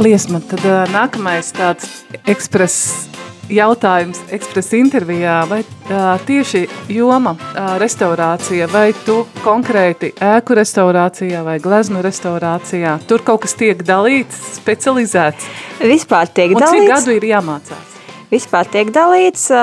Liesma, 0.00 0.40
tad 0.48 0.64
uh, 0.64 0.84
nākamais 0.94 1.52
tāds 1.52 1.90
ekspress 2.24 3.10
jautājums, 3.50 4.22
ekspress 4.32 4.72
intervijā, 4.78 5.40
vai 5.50 5.60
uh, 5.60 6.14
tieši 6.26 6.64
joma 6.94 7.34
uh, 7.34 7.74
restaurācija, 7.82 8.70
vai 8.72 8.90
tu 9.04 9.24
konkrēti 9.44 10.14
ēku 10.30 10.56
restaurācijā 10.56 11.42
vai 11.44 11.58
gleznu 11.62 12.00
restaurācijā, 12.06 12.96
tur 13.10 13.26
kaut 13.26 13.44
kas 13.44 13.58
tiek 13.58 13.84
dalīts, 13.84 14.40
specializēts, 14.62 15.52
Vispār 15.80 16.30
tiek 16.32 16.54
un 16.54 16.62
cik 16.62 16.86
dalīts. 16.86 16.92
gadu 16.94 17.16
ir 17.18 17.30
jāmācās? 17.34 17.89
Vispār 18.30 18.68
tiek 18.70 18.92
dalīts. 18.94 19.48
ā, 19.50 19.62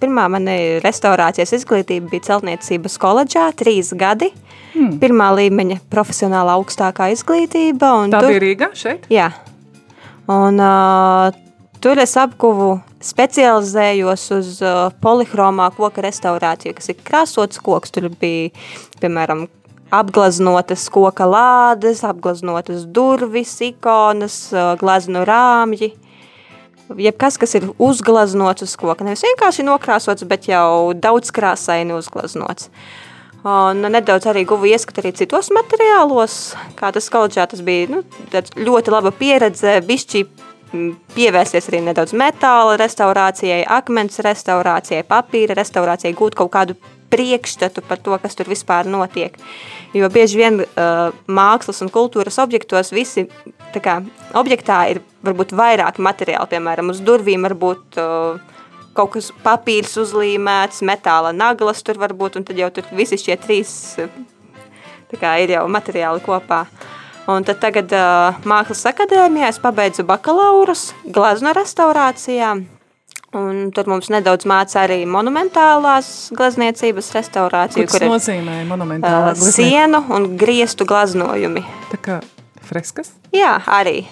pirmā 0.00 0.24
mana 0.32 0.54
restaurācijas 0.84 1.52
izglītība 1.58 2.08
bija 2.14 2.24
celtniecības 2.30 2.96
koledžā, 3.00 3.50
trīs 3.56 3.92
gadi. 4.00 4.30
Hmm. 4.72 4.96
Pirmā 5.02 5.28
līmeņa 5.36 5.82
profesionālā 5.92 6.56
augstākā 6.56 7.10
izglītība. 7.12 7.90
un 8.04 8.10
Tā 8.14 8.20
tur- 8.24 8.32
bija 8.32 8.40
Rīga 8.40 8.70
šeit? 8.74 9.04
Jā. 9.12 9.28
Un, 10.26 10.58
uh, 10.58 11.30
tur 11.84 12.00
es 12.00 12.16
apguvu, 12.16 12.80
specializējos 12.98 14.24
uz 14.38 14.62
uh, 14.64 14.88
polihromā 15.04 15.68
koka 15.76 16.00
restaurāciju, 16.02 16.74
kas 16.74 16.88
ir 16.88 16.96
krāsots 17.04 17.60
koks. 17.60 17.92
Tur 17.92 18.08
bija, 18.08 18.50
piemēram, 19.04 19.46
apgleznotas 19.92 20.88
koka 20.88 21.28
lādes, 21.28 22.00
apgleznotas 22.08 22.86
durvis, 22.86 23.52
ikonas, 23.60 24.48
gleznu 24.80 25.24
rāmji. 25.28 25.92
Jebkas, 26.88 27.38
kas 27.40 27.54
ir 27.56 27.70
uzgleznots 27.80 28.66
uz 28.66 28.74
koka, 28.76 29.06
nevis 29.06 29.24
vienkārši 29.24 29.64
nokrāsots, 29.64 30.26
bet 30.28 30.50
jau 30.50 30.92
daudz 30.92 31.32
krāsaini 31.32 31.96
uzgleznots. 31.96 32.68
Un 33.44 33.84
nedaudz 33.92 34.28
arī 34.28 34.44
guvu 34.48 34.70
ieskatu 34.72 35.02
arī 35.02 35.12
citos 35.16 35.50
materiālos, 35.52 36.54
kā 36.76 36.92
tas 36.96 37.08
koledžā 37.12 37.44
tas 37.48 37.60
bija 37.64 37.90
nu, 37.92 38.02
ļoti 38.32 38.92
laba 38.92 39.12
pieredze, 39.12 39.78
bišķi 39.84 40.22
mm, 40.24 40.92
pievērsties 41.16 41.68
arī 41.72 41.82
nedaudz 41.88 42.16
metāla 42.16 42.78
restaurācijai, 42.80 43.62
akmens 43.78 44.20
restaurācijai, 44.24 45.04
papīra 45.08 45.56
restaurācijai, 45.60 46.16
gūt 46.16 46.36
kaut 46.40 46.52
kādu 46.56 46.78
priekšstatu 47.14 47.84
par 47.86 48.02
to, 48.02 48.18
kas 48.18 48.34
tur 48.34 48.50
vispār 48.50 48.90
notiek. 48.90 49.38
Jo 49.94 50.10
bieži 50.10 50.40
vien 50.40 50.58
uh, 50.64 51.14
mākslas 51.30 51.80
un 51.84 51.92
kultūras 51.94 52.40
objektos 52.42 52.90
visi 52.94 53.28
kā, 53.74 54.00
objektā 54.34 54.80
ir 54.90 55.00
varbūt 55.24 55.54
vairāk 55.54 56.00
materiāli, 56.02 56.50
piemēram, 56.50 56.90
uz 56.90 57.02
durvīm 57.06 57.46
varbūt 57.46 58.00
uh, 58.02 58.42
kaut 58.94 59.14
kas 59.14 59.30
papīrs 59.44 59.94
uzlīmēts, 60.02 60.82
metāla 60.86 61.30
naglas 61.34 61.82
tur 61.86 61.98
varbūt, 62.02 62.38
un 62.38 62.46
tad 62.46 62.58
jau 62.58 62.70
tur 62.74 62.90
visi 62.98 63.18
šie 63.20 63.38
trīs 63.40 63.72
uh, 64.02 64.10
kā 65.20 65.36
ir 65.44 65.54
jau 65.54 65.64
materiāli 65.70 66.22
kopā. 66.24 66.64
Un 67.30 67.46
tad 67.46 67.60
tagad 67.62 67.92
uh, 67.96 68.36
Mākslas 68.44 68.84
akadēmijā 68.90 69.48
es 69.54 69.60
pabeidzu 69.62 70.04
bakalaurus 70.04 70.90
glezno 71.06 71.54
restaurācijā, 71.56 72.50
un 73.34 73.70
tur 73.74 73.88
mums 73.90 74.10
nedaudz 74.12 74.46
māca 74.48 74.84
arī 74.84 75.02
monumentālās 75.10 76.30
glezniecības 76.36 77.10
restaurāciju, 77.16 77.88
kur 77.90 78.06
nozīmē 78.14 78.60
monumentālā 78.68 79.34
uh, 79.34 79.46
sienu 79.54 80.04
un 80.14 80.30
griestu 80.40 80.86
glaznojumi. 80.88 81.64
Tā 81.92 82.00
kā 82.04 82.18
freskas? 82.64 83.12
Jā, 83.34 83.56
arī 83.66 84.04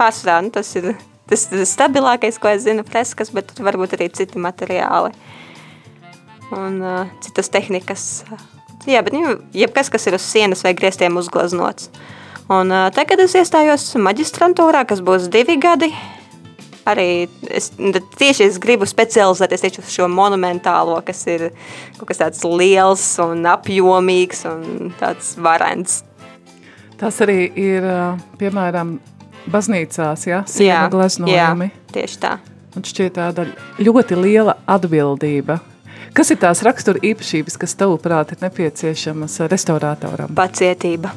pārsvarā 0.00 0.40
nu, 0.44 0.52
tas 0.54 0.70
ir 0.78 0.92
tas, 1.30 1.46
tas 1.50 1.74
stabilākais, 1.76 2.40
ko 2.42 2.50
es 2.52 2.64
zinu, 2.66 2.84
freskas, 2.88 3.32
bet 3.34 3.54
varbūt 3.62 3.96
arī 3.98 4.10
citi 4.14 4.42
materiāli 4.42 5.12
un 6.52 6.80
uh, 6.84 7.12
citas 7.24 7.48
tehnikas. 7.52 8.24
Jā, 8.88 9.00
bet 9.04 9.14
nu, 9.14 9.38
jebkas, 9.56 9.88
kas 9.92 10.08
ir 10.08 10.18
uz 10.18 10.26
sienas 10.26 10.64
vai 10.66 10.74
griestiem 10.76 11.16
uzglaznots. 11.16 11.88
Un 12.52 12.74
uh, 12.74 12.88
tagad 12.92 13.22
es 13.22 13.36
iestājos 13.38 13.92
maģistrantūrā, 14.02 14.82
kas 14.88 15.00
būs 15.04 15.30
divi 15.32 15.56
gadi. 15.62 15.92
Arī 16.88 17.28
es, 17.46 17.70
tieši 18.18 18.48
es 18.48 18.58
gribu 18.62 18.86
specializēties 18.88 19.62
tieši 19.62 19.82
uz 19.84 19.90
šo 19.94 20.08
monumentālo, 20.10 20.96
kas 21.06 21.20
ir 21.30 21.50
kaut 21.98 22.08
kas 22.10 22.22
tāds 22.24 22.42
liels 22.42 23.04
un 23.22 23.46
apjomīgs 23.46 24.42
un 24.50 24.92
tāds 24.98 25.36
varens. 25.38 26.00
Tas 26.98 27.18
arī 27.22 27.46
ir, 27.58 27.86
piemēram, 28.38 28.96
baznīcās, 29.50 30.26
ja? 30.26 30.42
Sienu 30.46 30.90
gleznojumi. 30.90 31.70
jā, 31.70 31.86
tieši 31.94 32.22
tā. 32.22 32.36
Un 32.76 32.86
šķiet 32.86 33.18
tāda 33.18 33.46
ļoti 33.82 34.16
liela 34.18 34.56
atbildība. 34.70 35.60
Kas 36.12 36.30
ir 36.32 36.38
tās 36.42 36.60
rakstura 36.66 37.00
īpašības, 37.04 37.56
kas 37.60 37.74
tavuprāt 37.78 38.34
ir 38.34 38.42
nepieciešamas 38.42 39.38
restaurātoram? 39.48 40.34
Pacietība. 40.36 41.12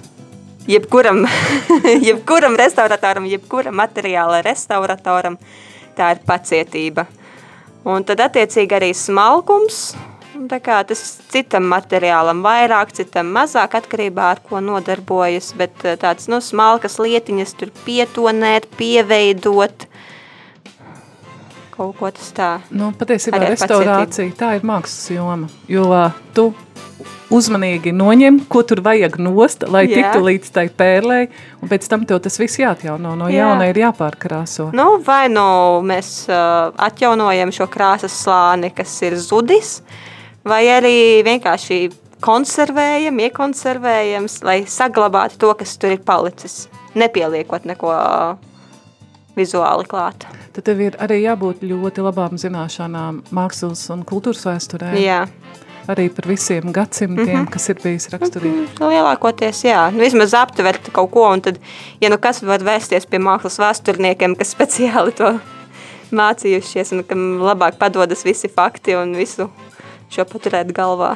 Jebkuram, 0.67 1.27
jebkuram 2.07 2.55
restauratoram, 2.57 3.27
jebkuram 3.29 3.75
materiāla 3.77 4.41
restauratoram, 4.45 5.38
tā 5.98 6.15
ir 6.15 6.24
pacietība. 6.25 7.05
Un 7.86 8.05
tad 8.07 8.24
attiecīgi 8.25 8.74
arī 8.74 8.89
smalkums. 8.98 9.93
Tā 10.50 10.57
kā 10.60 10.81
tas 10.84 11.01
citam 11.31 11.69
materiālam 11.72 12.41
vairāk, 12.43 12.91
citam 12.98 13.29
mazāk 13.34 13.77
atkarībā 13.77 14.25
ar 14.34 14.41
ko 14.43 14.60
nodarbojas, 14.60 15.53
bet 15.57 15.86
eh, 15.86 15.95
tāds 16.01 16.27
nu, 16.29 16.41
smalkas 16.43 16.98
lietiņas 17.00 17.55
tur 17.62 17.72
pietonēt, 17.86 18.67
pieveidot, 18.75 19.86
kaut 21.77 21.95
ko 22.01 22.12
tas 22.12 22.34
tā. 22.36 22.50
Nu, 22.74 22.91
patiesībā 23.00 23.45
restaurācija 23.45 24.36
tā 24.36 24.55
ir 24.57 24.67
mākslas 24.67 25.07
joma, 25.15 25.50
jo 25.72 25.88
tu 26.36 26.50
uzmanīgi 27.34 27.94
noņem, 27.96 28.41
ko 28.51 28.62
tur 28.67 28.82
vajag 28.86 29.17
nost, 29.22 29.65
lai 29.72 29.86
Jā. 29.88 29.98
tiktu 29.98 30.24
līdz 30.25 30.51
tai 30.55 30.65
pērlei, 30.70 31.27
un 31.62 31.72
pēc 31.72 31.88
tam 31.89 32.05
tev 32.08 32.22
tas 32.25 32.38
viss 32.41 32.60
jāatjauno, 32.62 33.15
no 33.17 33.29
Jā. 33.32 33.46
jauna 33.46 33.70
ir 33.72 33.82
jāpārkrāso. 33.82 34.70
Nu, 34.75 34.88
vai 35.05 35.25
nu 35.34 35.46
mēs 35.86 36.27
uh, 36.29 36.72
atjaunojam 36.88 37.53
šo 37.55 37.70
krāsas 37.72 38.15
slāni, 38.25 38.72
kas 38.75 38.94
ir 39.05 39.17
zudis, 39.22 39.79
vai 40.46 40.63
arī 40.74 40.98
vienkārši 41.25 41.79
konservējam, 42.25 43.20
iekonservējam, 43.27 44.29
lai 44.46 44.62
saglabātu 44.70 45.41
to, 45.41 45.53
kas 45.60 45.75
tur 45.82 45.96
ir 45.96 46.01
palicis, 46.05 46.65
nepieliekot 46.98 47.67
neko 47.70 47.91
uh, 47.91 48.53
vizuāli 49.38 49.88
klāt. 49.89 50.27
Tad 50.55 50.63
tev 50.70 50.79
ir 50.86 50.96
arī 51.03 51.20
jābūt 51.25 51.65
ļoti 51.67 52.03
labām 52.05 52.38
zināšanām 52.39 53.25
mākslas 53.36 53.82
un 53.91 54.05
kultūras 54.08 54.46
vēsturē. 54.48 54.94
Jā, 55.01 55.25
arī 55.92 56.08
par 56.13 56.27
visiem 56.27 56.72
gadsimtiem, 56.74 57.27
mm 57.27 57.46
-hmm. 57.46 57.51
kas 57.51 57.70
ir 57.70 57.82
bijis 57.84 58.10
raksturīgi. 58.10 58.56
Mm 58.56 58.68
-hmm. 58.77 58.89
Lielākoties, 58.92 59.63
jā. 59.65 59.92
Nu, 59.92 60.00
vismaz 60.00 60.34
aptvert 60.34 60.89
kaut 60.92 61.12
ko, 61.12 61.30
un 61.34 61.42
tad, 61.42 61.60
ja 62.01 62.10
nu 62.10 62.18
kas 62.18 62.42
var 62.42 62.60
vēsties 62.60 63.06
pie 63.10 63.20
mākslas 63.20 63.60
vēsturniekiem, 63.60 64.36
kas 64.36 64.54
speciāli 64.56 65.12
to 65.12 65.39
mācījušies, 66.12 66.94
un 66.94 67.04
kam 67.04 67.39
labāk 67.39 67.77
padodas 67.77 68.25
visi 68.25 68.48
fakti 68.48 68.96
un 68.96 69.15
visu 69.15 69.50
šo 70.10 70.25
paturēt 70.25 70.72
galvā. 70.75 71.15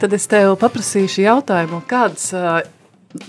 Tad 0.00 0.12
es 0.12 0.26
tev 0.26 0.56
paprasīšu 0.60 1.22
jautājumu, 1.22 1.82
kādas, 1.86 2.32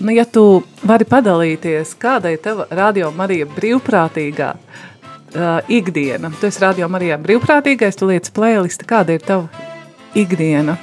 nu, 0.00 0.10
ja 0.12 0.24
tu 0.24 0.64
vari 0.82 1.04
padalīties, 1.04 1.94
kāda 2.00 2.32
ir 2.34 2.42
tava 2.42 2.66
radio 2.70 3.10
Marija 3.10 3.46
brīvprātīgā 3.46 4.50
uh, 4.56 5.60
ikdiena? 5.68 6.32
Tu 6.40 6.46
esi 6.46 6.60
radio 6.64 6.88
Marijā 6.88 7.18
brīvprātīgais, 7.22 7.96
tu 7.96 8.10
liec 8.10 8.30
playlisti, 8.30 8.88
kāda 8.88 9.16
ir 9.16 9.20
tava 9.20 9.75
ikdiena? 10.16 10.76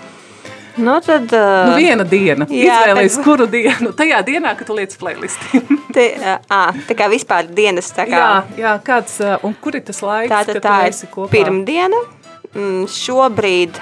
Nu, 0.76 1.00
tad, 1.00 1.24
uh, 1.24 1.70
nu, 1.70 1.76
viena 1.78 2.04
diena. 2.04 2.48
Jā, 2.50 2.80
Izvēlējies, 2.82 3.18
tad... 3.20 3.26
kuru 3.28 3.46
dienu. 3.50 3.94
Tajā 4.00 4.24
dienā, 4.26 4.56
kad 4.58 4.70
tu 4.70 4.78
liec 4.78 4.94
playlisti. 4.98 5.62
te, 5.96 6.08
uh, 6.18 6.80
tā 6.88 6.98
kā 6.98 7.10
vispār 7.14 7.50
dienas. 7.54 7.92
Kā... 7.94 8.08
Jā, 8.10 8.30
jā 8.58 8.76
kāds, 8.86 9.20
uh, 9.22 9.38
un 9.46 9.54
kur 9.62 9.78
ir 9.78 9.86
tas 9.86 10.02
laiks, 10.02 10.32
tā, 10.34 10.42
tad, 10.48 10.58
kad 10.58 10.66
tā 10.66 10.78
tu 10.80 10.94
esi 10.96 11.12
kopā? 11.14 11.30
Pirmdiena. 11.36 12.06
Mm, 12.54 12.88
šobrīd 12.90 13.82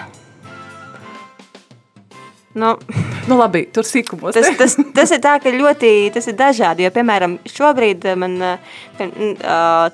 Nu, 2.51 2.73
nu 3.31 3.37
labi, 3.39 3.61
tur 3.71 3.87
sīkumos. 3.87 4.35
Tas, 4.35 4.49
tas, 4.59 4.75
tas 4.91 5.11
ir 5.15 5.21
tā, 5.23 5.37
ka 5.39 5.53
ļoti 5.55 6.11
tas 6.11 6.25
ir 6.27 6.35
dažādi, 6.35 6.83
jo, 6.83 6.91
piemēram, 6.91 7.37
šobrīd 7.47 8.09
man 8.19 8.35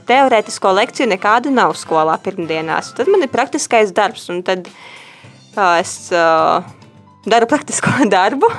teorētisko 0.10 0.72
lekciju 0.80 1.12
nekādu 1.14 1.54
nav 1.54 1.78
skolā 1.78 2.18
pirmdienās. 2.26 2.96
Tad 2.98 3.14
man 3.14 3.22
ir 3.28 3.30
praktiskais 3.30 3.94
darbs, 3.94 4.26
un 4.34 4.42
tad 4.48 4.66
uh, 4.66 4.80
es 5.80 5.94
daru 7.28 7.50
praktisko 7.50 7.94
darbu 8.16 8.50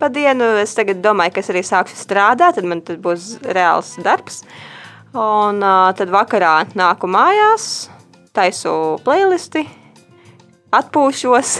pa 0.00 0.10
dienu. 0.12 0.52
Es 0.60 0.76
tagad 0.76 1.00
domāju, 1.04 1.36
ka 1.36 1.44
es 1.44 1.52
arī 1.52 1.64
sākšu 1.66 1.98
strādāt, 1.98 2.58
tad 2.58 2.68
man 2.68 2.84
tad 2.84 3.00
būs 3.04 3.36
reāls 3.56 3.94
darbs. 4.04 4.42
Un 5.16 5.64
tad 5.96 6.12
vakarā 6.12 6.66
nāku 6.76 7.08
mājās, 7.08 7.88
taisu 8.36 8.76
playlisti, 9.06 9.64
atpūšos, 10.76 11.56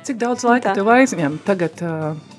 Cik 0.00 0.16
daudz 0.16 0.44
laika 0.48 0.72
tev 0.76 0.88
aizņem 0.88 1.36
tagad? 1.44 1.80
Uh, 1.84 2.29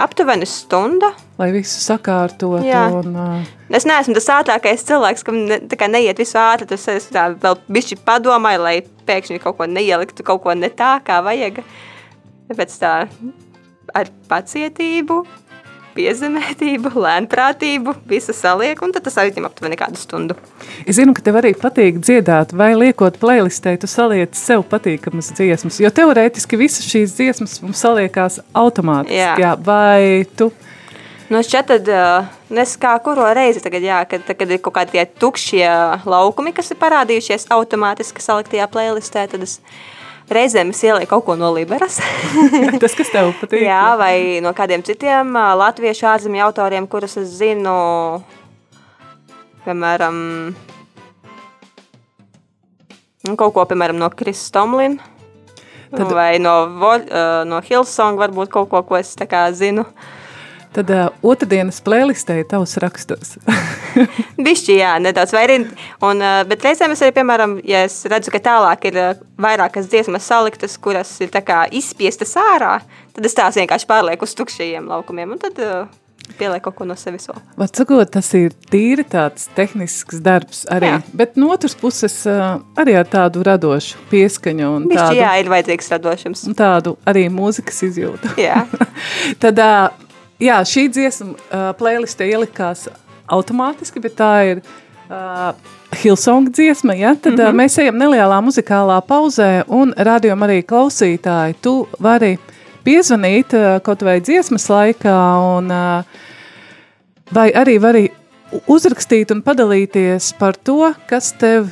Aptuveni 0.00 0.46
stunda. 0.48 1.10
Lai 1.40 1.50
visu 1.52 1.80
sakārtotu. 1.82 2.64
Un, 3.00 3.16
uh... 3.16 3.50
Es 3.76 3.84
neesmu 3.88 4.16
tas 4.16 4.28
ātrākais 4.38 4.84
cilvēks, 4.88 5.24
kam 5.26 5.42
ne, 5.50 5.60
neiet 5.92 6.20
visu 6.20 6.38
ātri. 6.40 6.68
Tas 6.70 6.86
es 6.92 7.10
tā 7.12 7.28
vēl 7.42 7.58
bišķi 7.68 8.00
padomāju, 8.06 8.62
lai 8.64 8.74
pēkšņi 9.08 9.42
kaut 9.44 9.58
ko 9.60 9.68
neieliktu, 9.68 10.24
kaut 10.26 10.42
ko 10.46 10.56
ne 10.56 10.72
tā, 10.72 10.94
kā 11.04 11.20
vajag. 11.26 11.60
Tāpēc 12.50 12.76
tā 12.80 12.94
ar 13.96 14.10
pacietību 14.30 15.20
piezemētību, 16.00 16.92
lēnprātību, 17.04 17.94
visu 18.08 18.34
saliek, 18.36 18.80
un 18.84 18.94
tad 18.94 19.04
tas 19.06 19.18
aizņem 19.22 19.48
aptuveni 19.48 19.78
kādu 19.80 20.00
stundu. 20.00 20.36
Es 20.86 20.98
zinu, 20.98 21.14
ka 21.16 21.24
tev 21.24 21.40
arī 21.40 21.52
patīk 21.58 22.00
dziedāt, 22.00 22.54
vai 22.56 22.72
liekot 22.78 23.20
playlistē, 23.20 23.76
tu 23.80 23.90
saliec 23.90 24.36
sev 24.38 24.64
patīkamas 24.70 25.32
dziesmas, 25.36 25.80
jo 25.82 25.92
teorētiski 26.00 26.60
visas 26.60 26.88
šīs 26.88 27.16
dziesmas 27.18 27.60
mums 27.64 27.84
saliekās 27.84 28.40
automātiski, 28.56 29.20
jā. 29.20 29.36
Jā, 29.40 29.54
vai 29.60 30.26
tu... 30.38 30.50
No 31.30 31.38
nu, 31.38 31.46
šķiet, 31.46 31.68
tad 31.68 31.88
uh, 31.94 32.30
nes 32.50 32.72
kā 32.82 32.96
kuro 33.04 33.28
reizi 33.36 33.62
tagad, 33.62 33.84
jā, 33.86 34.00
kad, 34.10 34.24
kad 34.26 34.50
ir 34.50 34.58
kaut 34.64 34.74
kādi 34.80 34.96
tie 34.96 35.04
tukšie 35.22 35.66
laukumi, 36.02 36.50
kas 36.56 36.72
ir 36.72 36.80
parādījušies 36.80 37.46
automātiski 37.54 38.24
saliktajā 38.24 38.66
playlistē, 38.72 39.28
tad 39.30 39.46
es 39.46 39.60
Reizēm 40.30 40.68
es 40.70 40.80
ielieku 40.86 41.10
kaut 41.10 41.24
ko 41.26 41.34
no 41.38 41.48
Liberas. 41.50 41.98
Tas, 42.82 42.94
kas 42.94 43.08
tev 43.10 43.32
patīk. 43.40 43.64
Jā, 43.66 43.96
vai 43.98 44.38
no 44.44 44.52
kādiem 44.54 44.84
citiem 44.86 45.34
latviešu 45.58 46.06
ārzemju 46.06 46.44
autoriem, 46.46 46.86
kurus 46.90 47.16
es 47.18 47.32
zinu, 47.40 47.74
piemēram, 49.64 50.20
kaut 53.34 53.56
ko, 53.56 53.66
piemēram, 53.72 53.98
no 53.98 54.10
Kris 54.14 54.46
Tomlin. 54.54 55.00
Tad... 55.90 56.06
Vai 56.14 56.38
no, 56.38 56.54
no 57.50 57.58
Hillsong 57.66 58.20
varbūt 58.20 58.52
kaut 58.54 58.70
ko, 58.70 58.84
ko 58.86 59.00
es 59.00 59.16
tā 59.18 59.26
kā 59.26 59.48
zinu. 59.50 59.82
Tad 60.70 60.90
uh, 60.94 61.08
otrdienas 61.26 61.80
playlistē 61.82 62.36
ir 62.40 62.46
tavs 62.50 62.76
rakstos. 62.78 63.34
Bišķi, 64.46 64.76
jā, 64.78 64.92
nedaudz 65.02 65.32
vairāk. 65.34 65.72
Un, 66.06 66.20
uh, 66.22 66.42
bet 66.46 66.62
reizēm 66.62 66.94
es 66.94 67.02
arī, 67.02 67.14
piemēram, 67.16 67.56
ja 67.66 67.82
es 67.88 67.96
redzu, 68.10 68.30
ka 68.30 68.38
tālāk 68.44 68.86
ir 68.86 68.98
uh, 69.00 69.08
vairākas 69.42 69.88
dziesmas 69.90 70.28
saliktas, 70.30 70.76
kuras 70.78 71.10
ir 71.24 71.32
tā 71.34 71.42
kā 71.42 71.64
izspiestas 71.74 72.36
ārā, 72.38 72.76
tad 73.16 73.26
es 73.26 73.34
tās 73.34 73.58
vienkārši 73.58 73.88
pārlieku 73.90 74.28
uz 74.28 74.36
tukšajiem 74.38 74.86
laukumiem. 74.92 75.32
Un 75.34 75.42
tad 75.42 75.58
uh, 75.58 75.88
pieliek 76.38 76.62
kaut 76.62 76.76
ko 76.78 76.86
no 76.86 76.94
sevis 76.98 77.26
vēl. 77.26 77.40
Var 77.58 77.72
sakot, 77.74 78.12
tas 78.14 78.28
ir 78.38 78.54
tīri 78.70 79.02
tāds 79.10 79.48
tehnisks 79.56 80.20
darbs 80.22 80.62
arī, 80.70 80.92
jā. 80.92 81.00
bet 81.18 81.34
no 81.40 81.48
otras 81.50 81.74
puses 81.78 82.14
arī 82.30 82.94
ar 83.00 83.10
tādu 83.10 83.42
radošu 83.46 83.98
pieskaņu 84.12 84.68
un 84.76 84.86
Bišķi, 84.86 85.00
tādu. 85.00 85.18
Jā, 85.18 85.32
ir 85.42 85.50
vajadzīgs 85.50 85.90
radošums. 85.96 86.44
Un 86.46 86.54
tādu 86.58 86.94
arī 87.10 87.26
mūzikas 87.34 87.82
izjūtu. 87.88 88.36
Jā. 88.38 88.62
tad, 89.42 89.58
jā, 90.40 90.60
šī 90.66 90.86
dziesma 90.92 91.34
uh, 91.34 91.70
playlistē 91.78 92.28
ielikās 92.30 92.88
automātiski, 93.30 94.02
bet 94.02 94.16
tā 94.18 94.32
ir 94.50 94.62
uh, 94.62 95.52
Hillsong 96.02 96.50
dziesma, 96.54 96.94
ja? 96.94 97.14
tad 97.14 97.32
mm 97.32 97.38
-hmm. 97.38 97.48
uh, 97.48 97.54
mēs 97.54 97.78
ejam 97.80 97.98
nelielā 97.98 98.40
muzikālā 98.40 99.00
pauzē 99.06 99.64
un 99.68 99.92
rādījām 99.96 100.42
arī 100.46 100.62
klausītāji. 100.62 101.54
Tu 101.62 101.88
vari 102.00 102.38
piezvanīt 102.84 103.54
uh, 103.54 103.82
kaut 103.82 104.02
vai 104.02 104.20
dziesmas 104.20 104.68
laikā 104.70 105.18
un 105.56 105.70
uh, 105.70 106.04
vai 107.34 107.50
arī 107.52 107.80
vari 107.80 108.10
uzrakstīt 108.66 109.30
un 109.30 109.42
padalīties 109.42 110.32
par 110.38 110.56
to, 110.56 110.94
kas 111.06 111.32
tev 111.32 111.68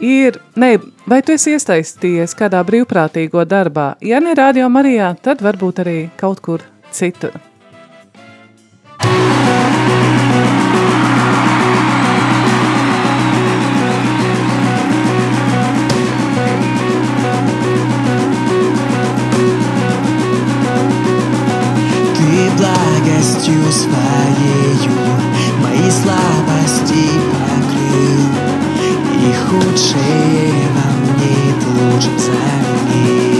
ir, 0.00 0.40
ne, 0.56 0.78
vai 1.06 1.22
tu 1.22 1.32
esi 1.32 1.54
iesaistījies 1.54 2.36
kādā 2.38 2.64
brīvprātīgo 2.64 3.44
darbā. 3.44 3.94
Ja 4.00 4.20
ne 4.20 4.34
Radio 4.34 4.68
Marijā, 4.68 5.14
tad 5.22 5.44
varbūt 5.44 5.84
arī 5.84 5.98
kaut 6.20 6.40
kur 6.40 6.64
citur. 6.90 7.53
милостью 23.46 23.72
своею 23.72 24.92
Мои 25.62 25.90
слабости 25.90 27.08
покрыл 27.30 28.24
И 29.12 29.34
худшее 29.34 30.52
во 30.74 30.86
мне 31.02 31.36
ты 31.60 31.66
лучше 31.68 32.10
заменил 32.18 33.33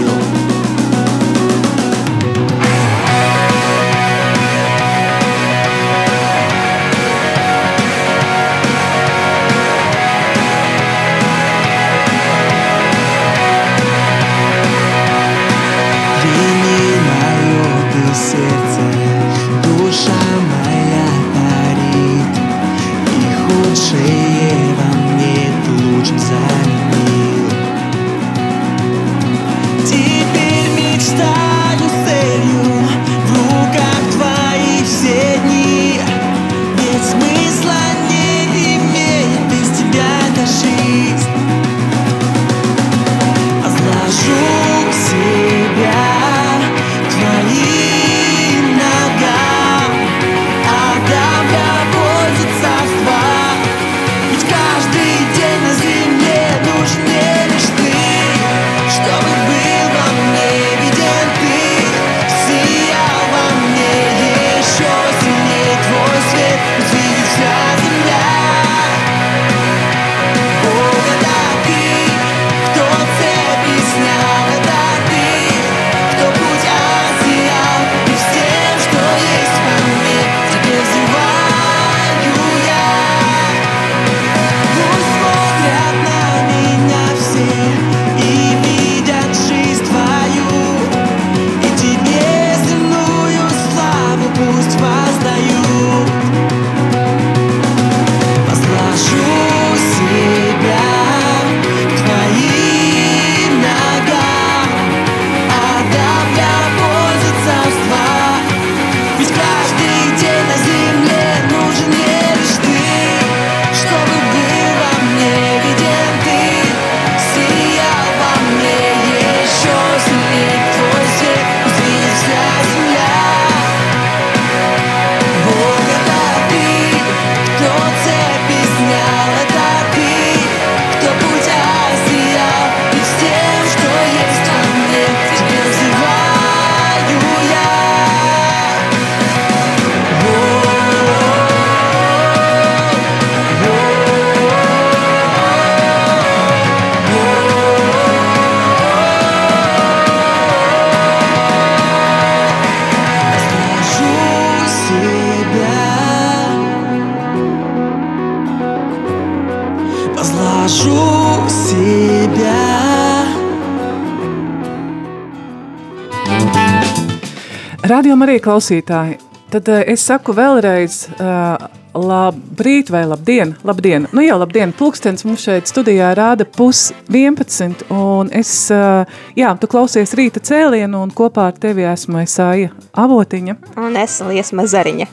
Arī 168.25 168.39
klausītāji, 168.41 169.19
tad 169.53 169.67
uh, 169.69 169.83
es 169.85 170.01
saku 170.09 170.33
vēlreiz 170.33 170.95
uh, 171.19 171.67
labrīt 171.93 172.89
vai 172.89 173.03
labdien, 173.05 173.51
labdien. 173.69 174.07
Nu 174.17 174.23
jau 174.25 174.39
labdien, 174.41 174.71
pulkstens 174.73 175.27
mums 175.29 175.43
šeit 175.45 175.69
studijā 175.69 176.15
rāda 176.17 176.47
pus 176.49 176.87
11, 177.13 177.85
un 177.93 178.31
es, 178.33 178.53
uh, 178.73 179.03
jā, 179.37 179.51
tu 179.61 179.69
klausies 179.69 180.17
rīta 180.17 180.41
cēlienu, 180.41 181.03
un 181.05 181.13
kopā 181.13 181.51
ar 181.51 181.59
tevi 181.61 181.85
esmu 181.91 182.23
Esāja 182.23 182.71
Avotiņa. 182.97 183.59
Un 183.85 184.01
es 184.01 184.17
liesma 184.25 184.65
zariņa. 184.73 185.11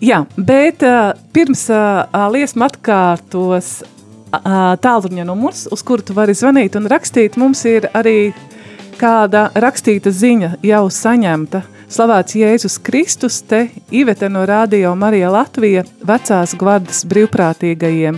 Jā, 0.00 0.22
bet 0.40 0.86
pirms 1.36 1.66
liesma 2.32 2.70
atkārtos 2.72 3.74
tālruņa 4.32 5.28
numurs, 5.28 5.66
uz 5.68 5.84
kuru 5.84 6.08
tu 6.08 6.16
vari 6.16 6.32
zvanīt 6.32 6.80
un 6.80 6.88
rakstīt, 6.88 7.36
mums 7.36 7.66
ir 7.68 7.90
arī 7.92 8.32
kāda 8.96 9.50
rakstīta 9.52 10.14
ziņa 10.14 10.54
jau 10.64 10.84
saņemta. 11.02 11.66
Slavēts 11.94 12.34
Jēzus 12.34 12.74
Kristus, 12.82 13.36
te 13.46 13.68
Ivete 13.94 14.26
no 14.26 14.40
Rādio 14.48 14.96
Marija 14.98 15.28
Latvija, 15.30 15.84
vecās 16.02 16.56
gvardas 16.58 17.04
brīvprātīgajiem. 17.06 18.16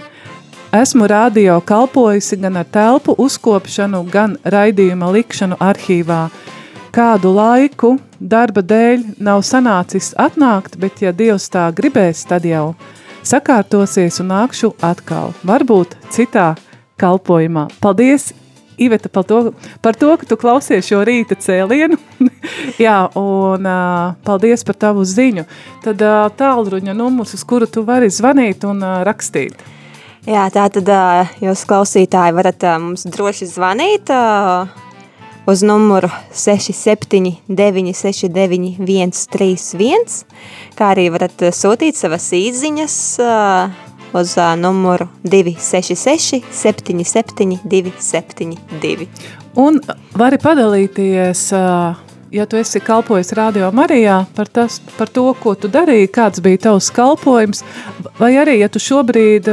Esmu 0.79 1.09
rādio 1.13 1.59
kalpojusi 1.61 2.39
gan 2.41 2.57
ar 2.57 2.71
telpu 2.73 3.13
uzkopšanu, 3.21 4.01
gan 4.09 4.39
raidījuma 4.49 5.11
likšanu 5.19 5.59
arhīvā. 5.61 6.23
Kādu 6.97 7.35
laiku 7.37 7.93
darba 8.17 8.65
dēļ 8.65 9.05
nav 9.21 9.45
sanācis 9.45 10.15
atnākt, 10.17 10.81
bet 10.81 11.05
ja 11.05 11.13
Dievs 11.13 11.51
tā 11.53 11.69
gribēs, 11.77 12.25
tad 12.25 12.49
jau 12.49 12.71
sakārtosies 13.29 14.23
un 14.25 14.33
nākšu 14.33 14.73
atkal. 14.81 15.37
Varbūt 15.45 15.99
citā 16.17 16.55
kalpojumā. 16.97 17.69
Paldies, 17.85 18.31
Iveta, 18.79 19.09
par 19.09 19.25
to, 19.25 19.53
par 19.81 19.97
to, 19.97 20.11
ka 20.21 20.29
tu 20.29 20.37
klausies 20.41 20.87
šo 20.89 21.01
rīta 21.07 21.39
cēlienu. 21.41 21.97
Jā, 22.85 22.99
un 23.17 23.65
uh, 23.65 24.17
paldies 24.27 24.67
par 24.69 24.77
tavu 24.87 25.05
ziņu. 25.09 25.47
Tad 25.85 26.03
uh, 26.05 26.27
tālruņa 26.37 26.97
numurs, 26.97 27.33
uz 27.37 27.45
kuru 27.49 27.69
tu 27.71 27.87
vari 27.89 28.11
zvanīt 28.13 28.67
un 28.69 28.85
uh, 28.85 29.01
rakstīt. 29.07 29.57
Jā, 30.27 30.49
tā 30.51 30.67
tad 30.75 30.89
uh, 30.91 31.37
jūs 31.41 31.63
klausītāji 31.71 32.35
varat 32.37 32.65
uh, 32.67 32.77
mums 32.83 33.07
droši 33.15 33.47
zvanīt 33.47 34.11
uh, 34.11 34.67
uz 35.47 35.63
numuru 35.63 36.11
679 36.35 37.95
69 37.95 38.77
131, 38.83 40.17
kā 40.77 40.93
arī 40.93 41.09
varat 41.15 41.47
sūtīt 41.55 41.97
savas 41.97 42.27
īziņas 42.35 42.97
uh, 43.23 43.86
uz 44.17 44.37
numuru 44.59 45.09
266 45.23 46.43
77 46.53 47.59
272. 47.65 49.07
Un 49.57 49.81
vari 50.13 50.39
padalīties, 50.39 51.43
ja 52.31 52.47
tu 52.49 52.59
esi 52.61 52.81
kalpojis 52.85 53.33
Radio 53.37 53.71
Marijā, 53.73 54.23
par, 54.37 54.49
tas, 54.53 54.81
par 54.99 55.09
to, 55.09 55.31
ko 55.41 55.55
tu 55.57 55.71
darīji, 55.73 56.13
kāds 56.13 56.43
bija 56.45 56.67
tavs 56.69 56.91
kalpojums, 56.97 57.65
vai 58.19 58.35
arī, 58.41 58.59
ja 58.61 58.69
tu 58.73 58.83
šobrīd 58.83 59.49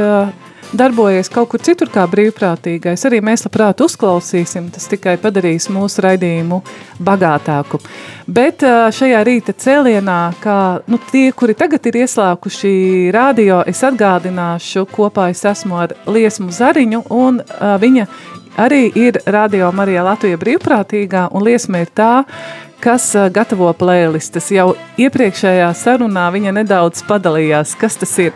darbojies 0.74 1.30
kaut 1.32 1.48
kur 1.52 1.62
citur 1.62 1.90
kā 1.92 2.04
brīvprātīgais, 2.10 3.06
arī 3.08 3.20
mēs 3.24 3.46
labprāt 3.46 3.80
uzklausīsim, 3.84 4.68
tas 4.74 4.88
tikai 4.90 5.16
padarīs 5.22 5.68
mūsu 5.72 6.02
raidījumu 6.04 6.60
bagātāku. 7.04 7.80
Bet 8.26 8.64
šajā 8.98 9.22
rīta 9.26 9.54
cēlienā, 9.64 10.18
kā 10.42 10.58
nu, 10.90 10.98
tie, 11.10 11.28
kuri 11.36 11.56
tagad 11.58 11.86
ir 11.90 12.00
ieslākuši 12.04 12.74
radio, 13.14 13.62
es 13.66 13.82
atgādināšu, 13.86 14.86
kopā 14.92 15.30
es 15.34 15.44
esmu 15.48 15.80
ar 15.86 15.96
Liesmu 16.10 16.50
Zariņu, 16.54 17.04
un 17.14 17.40
uh, 17.44 17.74
viņa 17.80 18.08
arī 18.56 18.86
ir 18.94 19.18
Radio 19.26 19.70
Marijā 19.74 20.04
Latvija 20.06 20.38
brīvprātīgā, 20.40 21.28
un 21.34 21.46
Liesma 21.46 21.82
ir 21.84 21.90
tā, 21.94 22.12
kas 22.84 23.14
gatavo 23.32 23.70
playlistas. 23.72 24.50
Jau 24.52 24.74
iepriekšējā 25.00 25.70
sarunā 25.78 26.26
viņa 26.34 26.52
nedaudz 26.58 27.00
padalījās, 27.08 27.72
kas 27.80 27.96
tas 28.00 28.12
ir. 28.20 28.34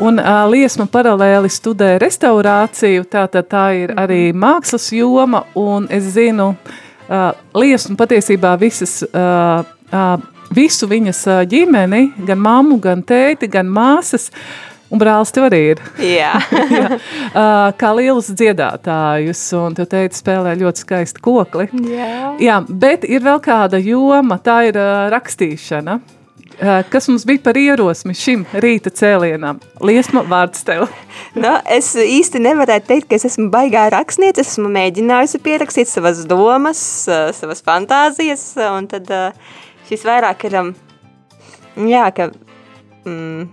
Un 0.00 0.16
uh, 0.18 0.46
Liesma 0.48 0.86
paralēli 0.88 1.50
studē 1.52 1.96
restaurāciju, 2.00 3.04
tātad 3.12 3.48
tā 3.50 3.66
ir 3.76 3.92
arī 4.00 4.32
mākslas 4.32 4.88
joma, 4.94 5.42
un 5.58 5.84
es 5.92 6.06
zinu, 6.14 6.52
uh, 6.54 7.32
Liesma 7.58 7.96
patiesībā 8.00 8.54
visas, 8.60 9.02
uh, 9.12 9.60
uh, 9.92 10.14
visu 10.54 10.88
viņas 10.88 11.22
uh, 11.28 11.40
ģimeni, 11.48 12.06
gan 12.28 12.40
mammu, 12.40 12.78
gan 12.82 13.04
tēti, 13.04 13.50
gan 13.52 13.68
māsas, 13.68 14.30
un 14.92 15.00
brālis 15.02 15.34
tev 15.34 15.50
arī 15.50 15.60
ir. 15.74 15.84
Jā. 16.00 16.32
Jā. 16.78 16.88
Uh, 16.96 17.68
kā 17.76 17.92
lielus 17.98 18.32
dziedātājus, 18.32 19.44
un 19.60 19.76
tu 19.76 19.86
teici, 19.88 20.22
spēlē 20.22 20.56
ļoti 20.62 20.86
skaisti 20.86 21.22
kokli. 21.24 21.68
Jā. 21.92 22.32
Jā, 22.40 22.58
bet 22.68 23.04
ir 23.04 23.24
vēl 23.28 23.44
kāda 23.44 23.80
joma, 23.82 24.40
tā 24.40 24.62
ir 24.70 24.80
uh, 24.80 25.06
rakstīšana. 25.12 26.00
Uh, 26.60 26.82
kas 26.92 27.08
mums 27.08 27.24
bija 27.26 27.40
par 27.44 27.56
ierosmi 27.58 28.14
šim 28.16 28.44
rīta 28.62 28.92
cēlienam? 28.92 29.60
Liesma 29.82 30.24
vārds 30.28 30.64
tev. 30.66 30.84
Nu, 31.38 31.54
es 31.70 31.92
īsti 31.96 32.42
nevarētu 32.44 32.88
teikt, 32.90 33.08
ka 33.08 33.16
es 33.16 33.26
esmu 33.30 33.48
baigā 33.52 33.86
rakstniece. 33.94 34.44
Es 34.44 34.54
esmu 34.54 34.68
mēģinājusi 34.72 35.40
pierakstīt 35.44 35.90
savas 35.90 36.24
domas, 36.28 36.82
uh, 37.08 37.30
savas 37.36 37.64
fantāzijas, 37.64 38.44
un 38.68 38.90
tad 38.90 39.08
šis 39.88 40.06
vairāk 40.08 40.46
ir, 40.50 40.58
um, 40.60 40.70
jā, 41.88 42.04
ka 42.16 42.28
mm, 43.08 43.48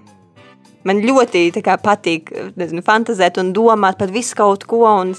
man 0.90 1.02
ļoti 1.06 1.48
kā, 1.64 1.80
patīk 1.82 2.34
nezinu, 2.60 2.84
fantazēt 2.86 3.40
un 3.42 3.54
domāt 3.56 4.00
par 4.02 4.12
visu 4.14 4.38
kaut 4.40 4.68
ko 4.70 4.84
un 4.90 5.16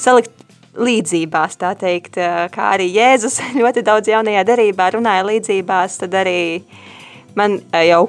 salikt 0.00 0.39
līdzībās, 0.78 1.58
tā 1.58 1.74
teikt, 1.78 2.18
kā 2.54 2.70
arī 2.76 2.90
Jēzus 2.94 3.40
ļoti 3.60 3.84
daudz 3.86 4.10
jaunajā 4.12 4.44
derībā 4.52 4.90
runāja 4.94 5.26
līdzībās, 5.26 6.00
tad 6.04 6.14
arī 6.22 6.40
man 7.38 7.58
jau 7.86 8.04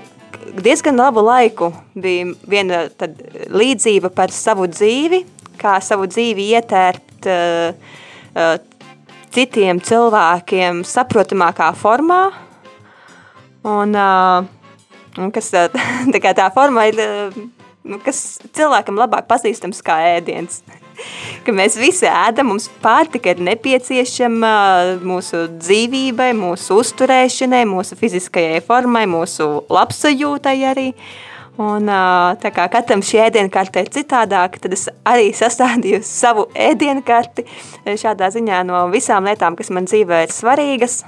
diezgan 0.62 0.98
labu 0.98 1.24
laiku 1.26 1.72
bija 1.94 2.32
viena 2.50 2.86
tad 2.98 3.18
līdzība 3.52 4.12
par 4.14 4.34
savu 4.34 4.68
dzīvi, 4.70 5.24
kā 5.62 5.78
savu 5.84 6.08
dzīvi 6.10 6.48
ietērpt 6.58 7.30
uh, 7.30 7.74
uh, 8.36 8.56
citiem 9.32 9.80
cilvēkiem 9.84 10.84
saprotamākā 10.88 11.72
formā, 11.80 12.22
un 13.68 13.96
uh, 13.96 15.30
kas 15.36 15.52
tā, 15.56 15.68
tā, 15.72 16.34
tā 16.38 16.50
forma 16.56 16.88
ir, 16.90 17.02
kas 18.06 18.42
cilvēkam 18.56 19.00
labāk 19.00 19.30
pazīstams 19.32 19.84
kā 19.86 20.00
ēdiens. 20.16 20.62
Ka 21.46 21.56
mēs 21.56 21.78
visi 21.80 22.08
ēdam, 22.10 22.52
mums 22.52 22.68
pārtika 22.84 23.34
ir 23.34 23.42
nepieciešama 23.48 24.54
mūsu 25.06 25.48
dzīvībai, 25.58 26.32
mūsu 26.38 26.80
uzturēšanai, 26.84 27.64
mūsu 27.70 27.98
fiziskajai 28.00 28.62
formai, 28.66 29.08
mūsu 29.10 29.50
labsajūtai 29.72 30.58
arī. 30.72 30.90
Un, 31.62 31.90
tā 32.42 32.50
kā 32.56 32.66
katram 32.72 33.04
šī 33.06 33.26
ēdienkarte 33.26 33.84
ir 33.84 33.90
citādāka, 33.94 34.62
tad 34.64 34.74
es 34.74 34.88
arī 35.06 35.30
sastādīju 35.36 36.00
savu 36.22 36.48
ēdienkarti 36.56 37.46
šādā 37.86 38.32
ziņā 38.34 38.64
no 38.70 38.86
visām 38.94 39.28
lietām, 39.30 39.60
kas 39.60 39.74
man 39.74 39.90
dzīvē 39.90 40.24
ir 40.26 40.34
svarīgas. 40.34 41.02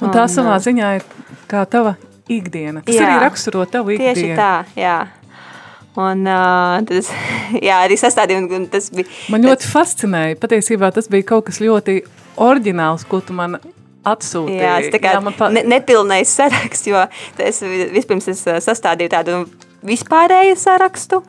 Un 0.00 0.10
tā 0.10 0.24
Un, 0.24 0.32
savā 0.32 0.56
ziņā 0.64 0.94
ir 0.98 1.04
kā 1.50 1.62
tava 1.70 1.94
ikdiena. 2.30 2.82
Tas 2.84 2.96
Jā. 2.96 3.04
arī 3.04 3.26
raksturo 3.26 3.66
tavu 3.70 3.94
ikdienu. 3.94 4.16
Tieši 4.16 4.38
tā, 4.38 4.64
jā. 4.78 4.96
Un 6.00 6.24
uh, 6.26 6.80
tas, 6.88 7.12
jā, 7.68 7.78
arī 7.84 7.96
sastādīju, 8.00 8.42
un, 8.44 8.50
un 8.62 8.66
tas 8.72 8.90
bija... 8.94 9.08
Man 9.32 9.44
ļoti 9.46 9.68
fascinēja. 9.70 10.38
Patiesībā 10.42 10.90
tas 10.96 11.08
bija 11.12 11.26
kaut 11.34 11.46
kas 11.50 11.60
ļoti 11.64 12.00
oriģināls, 12.44 13.06
ko 13.08 13.20
tu 13.24 13.36
man 13.36 13.58
atsūtīji. 14.04 14.60
Jā, 14.60 14.74
tas 14.92 15.00
kā 15.00 15.14
Jā, 15.16 15.22
pa... 15.38 15.48
ne, 15.54 15.62
nepilnais 15.74 16.28
saraksts, 16.36 16.86
jo 16.90 17.00
es 17.40 17.62
vi- 17.64 17.88
vispirms 17.94 18.28
es 18.32 18.42
ā, 18.50 18.58
sastādīju 18.64 19.12
tādu 19.14 19.38
vispārēju 19.88 20.58
sarakstu, 20.60 21.22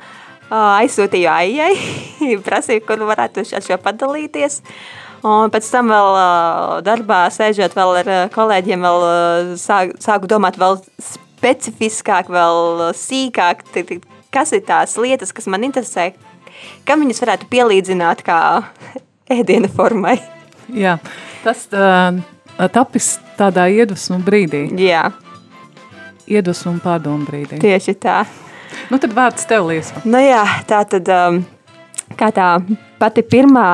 ā, 0.50 0.60
aizsūtīju 0.84 1.30
aijai, 1.32 1.74
prasīju, 2.48 2.84
kur 2.88 3.06
varētu 3.08 3.46
ar 3.48 3.64
šo 3.70 3.80
padalīties. 3.86 4.62
Un 5.26 5.50
pēc 5.50 5.70
tam 5.74 5.88
vēl 5.90 6.18
ā, 6.20 6.26
darbā 6.86 7.24
sēžot 7.34 7.74
vēl 7.78 8.02
ar 8.04 8.10
kolēģiem, 8.36 8.84
vēl 8.86 9.06
ā, 9.08 9.16
sāk, 9.58 9.96
sāku 10.04 10.30
domāt 10.30 10.60
vēl 10.62 10.78
specifiskāk, 11.02 12.30
vēl 12.34 12.92
sīkāk, 12.98 13.64
t- 13.74 13.86
t- 13.90 14.02
kas 14.36 14.52
ir 14.56 14.64
tās 14.68 14.98
lietas, 15.00 15.32
kas 15.36 15.48
man 15.52 15.64
interesē, 15.68 16.12
kam 16.88 17.04
viņas 17.06 17.22
varētu 17.24 17.50
pielīdzināt 17.52 18.24
kā 18.28 18.40
ēdiena 19.36 19.72
formai. 19.72 20.18
Jā, 20.76 20.98
tas 21.44 21.66
uh, 21.74 22.18
tapis 22.74 23.16
tādā 23.40 23.68
iedvesmu 23.72 24.20
brīdī, 24.26 24.66
Jā, 24.82 25.08
iedvesmu 26.28 26.76
un 26.76 26.80
pārdomu 26.84 27.28
brīdī. 27.28 27.60
tieši 27.62 27.96
tā. 28.02 28.24
Nu 28.90 28.98
tad 29.00 29.14
vārds 29.16 29.46
tev, 29.48 29.68
Liesma. 29.70 30.02
Nu 30.10 30.20
jā, 30.20 30.42
tā 30.68 30.82
tad, 30.90 31.10
um, 31.14 31.38
kā 32.18 32.32
tā 32.36 32.48
pati 33.00 33.24
pirmā 33.24 33.68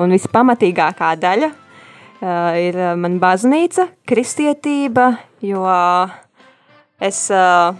un 0.00 0.14
vispamatīgākā 0.16 1.12
daļa 1.20 1.50
uh, 1.50 2.56
ir 2.58 2.78
man 2.98 3.18
baznīca, 3.22 3.86
kristietība, 4.08 5.10
jo 5.44 5.62
es, 7.00 7.26
uh, 7.34 7.76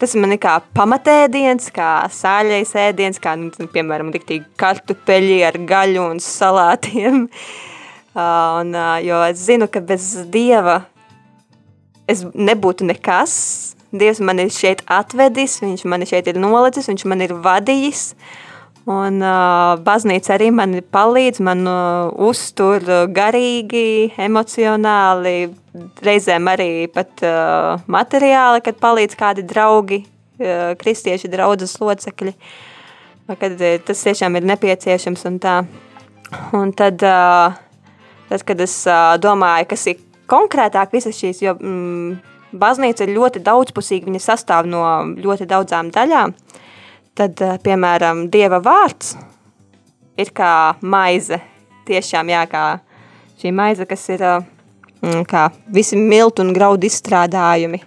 tas 0.00 0.14
man 0.16 0.34
ir 0.34 0.40
kā 0.40 0.56
pamatēdiens, 0.76 1.68
kā 1.76 1.90
sāļais 2.14 2.72
ēdiens, 2.88 3.20
kā, 3.22 3.36
nu, 3.38 3.50
piemēram, 3.72 4.12
diktīgi 4.14 4.46
kartupeļi 4.60 5.42
ar 5.48 5.58
gaļu 5.68 6.06
un 6.14 6.22
salātiem. 6.24 7.26
Uh, 8.10 8.22
un, 8.62 8.72
uh, 8.74 8.96
jo 9.04 9.20
es 9.28 9.44
zinu, 9.44 9.68
ka 9.70 9.82
bez 9.84 10.12
Dieva 10.32 10.80
es 12.10 12.24
nebūtu 12.34 12.88
nekas. 12.88 13.34
Dievs 13.90 14.20
man 14.22 14.38
ir 14.42 14.52
šeit 14.54 14.84
atvedis, 14.90 15.58
viņš 15.62 15.84
man 15.90 16.06
šeit 16.06 16.30
ir 16.30 16.38
nolicis, 16.38 16.88
viņš 16.90 17.06
man 17.10 17.26
ir 17.26 17.34
vadījis. 17.42 18.12
Un 18.90 19.20
uh, 19.22 19.76
baznīca 19.84 20.34
arī 20.34 20.48
man 20.54 20.78
palīdz, 20.94 21.42
man 21.46 21.62
uh, 21.68 22.08
uztur 22.26 22.82
garīgi, 23.14 24.10
emocionāli, 24.18 25.34
reizēm 26.02 26.48
arī 26.50 26.70
pat 26.90 27.22
uh, 27.26 27.84
materiāli, 27.92 28.62
kad 28.66 28.80
palīdz 28.82 29.18
kādi 29.20 29.44
draugi, 29.46 30.00
uh, 30.40 30.72
kristieši 30.80 31.30
draudzes 31.30 31.76
locekļi, 31.78 32.34
kad 33.30 33.54
uh, 33.54 33.76
tas 33.86 34.02
tiešām 34.08 34.40
ir 34.40 34.48
nepieciešams 34.54 35.26
un 35.30 35.38
tā. 35.44 35.60
Un 36.56 36.72
tad, 36.74 37.02
uh, 37.02 37.54
tad 38.30 38.46
kad 38.48 38.60
es 38.62 38.74
uh, 38.88 39.14
domāju, 39.22 39.68
kas 39.70 39.86
ir 39.92 40.02
konkrētāk 40.30 40.94
visas 40.94 41.18
šīs, 41.18 41.42
jo 41.44 41.54
mm, 41.58 42.18
baznīca 42.58 43.06
ir 43.06 43.16
ļoti 43.16 43.42
daudzpusīga, 43.46 44.08
viņa 44.08 44.22
sastāv 44.24 44.68
no 44.70 44.82
ļoti 45.18 45.46
daudzām 45.50 45.90
daļām, 45.94 46.34
tad, 47.18 47.40
uh, 47.44 47.56
piemēram, 47.62 48.26
Dieva 48.32 48.60
vārds 48.64 49.14
ir 50.20 50.32
kā 50.36 50.76
maize, 50.82 51.40
tiešām 51.88 52.30
jā, 52.32 52.44
kā 52.50 52.64
šī 53.40 53.52
maize, 53.56 53.86
kas 53.88 54.04
ir 54.12 54.24
uh, 54.26 54.42
kā 55.28 55.48
visi 55.72 55.96
miltu 55.98 56.44
un 56.44 56.52
graudu 56.56 56.88
izstrādājumi. 56.88 57.82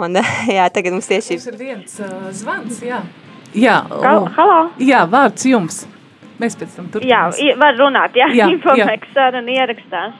Un, 0.00 0.20
jā, 0.56 0.68
tagad 0.72 0.94
mums 0.96 1.08
tieši... 1.10 1.38
Mums 1.38 1.48
ir 1.50 1.58
viens 1.60 1.96
uh, 2.04 2.28
zvans, 2.34 2.82
jā. 2.84 3.02
Jā, 3.56 3.80
Hal- 3.90 4.28
Halo? 4.36 4.60
jā, 4.78 5.02
vārds 5.10 5.46
jums. 5.48 5.82
Mēs 6.40 6.54
pēc 6.56 6.76
tam 6.76 6.86
Jā, 6.86 6.92
turpināsim. 6.94 7.50
i- 7.50 7.56
var 7.60 7.74
runāt, 7.76 8.14
jā, 8.16 8.28
Jā, 8.32 8.46
jā 8.46 8.48
infomeks 8.54 9.10
saruna 9.14 9.52
ierakstās. 9.56 10.14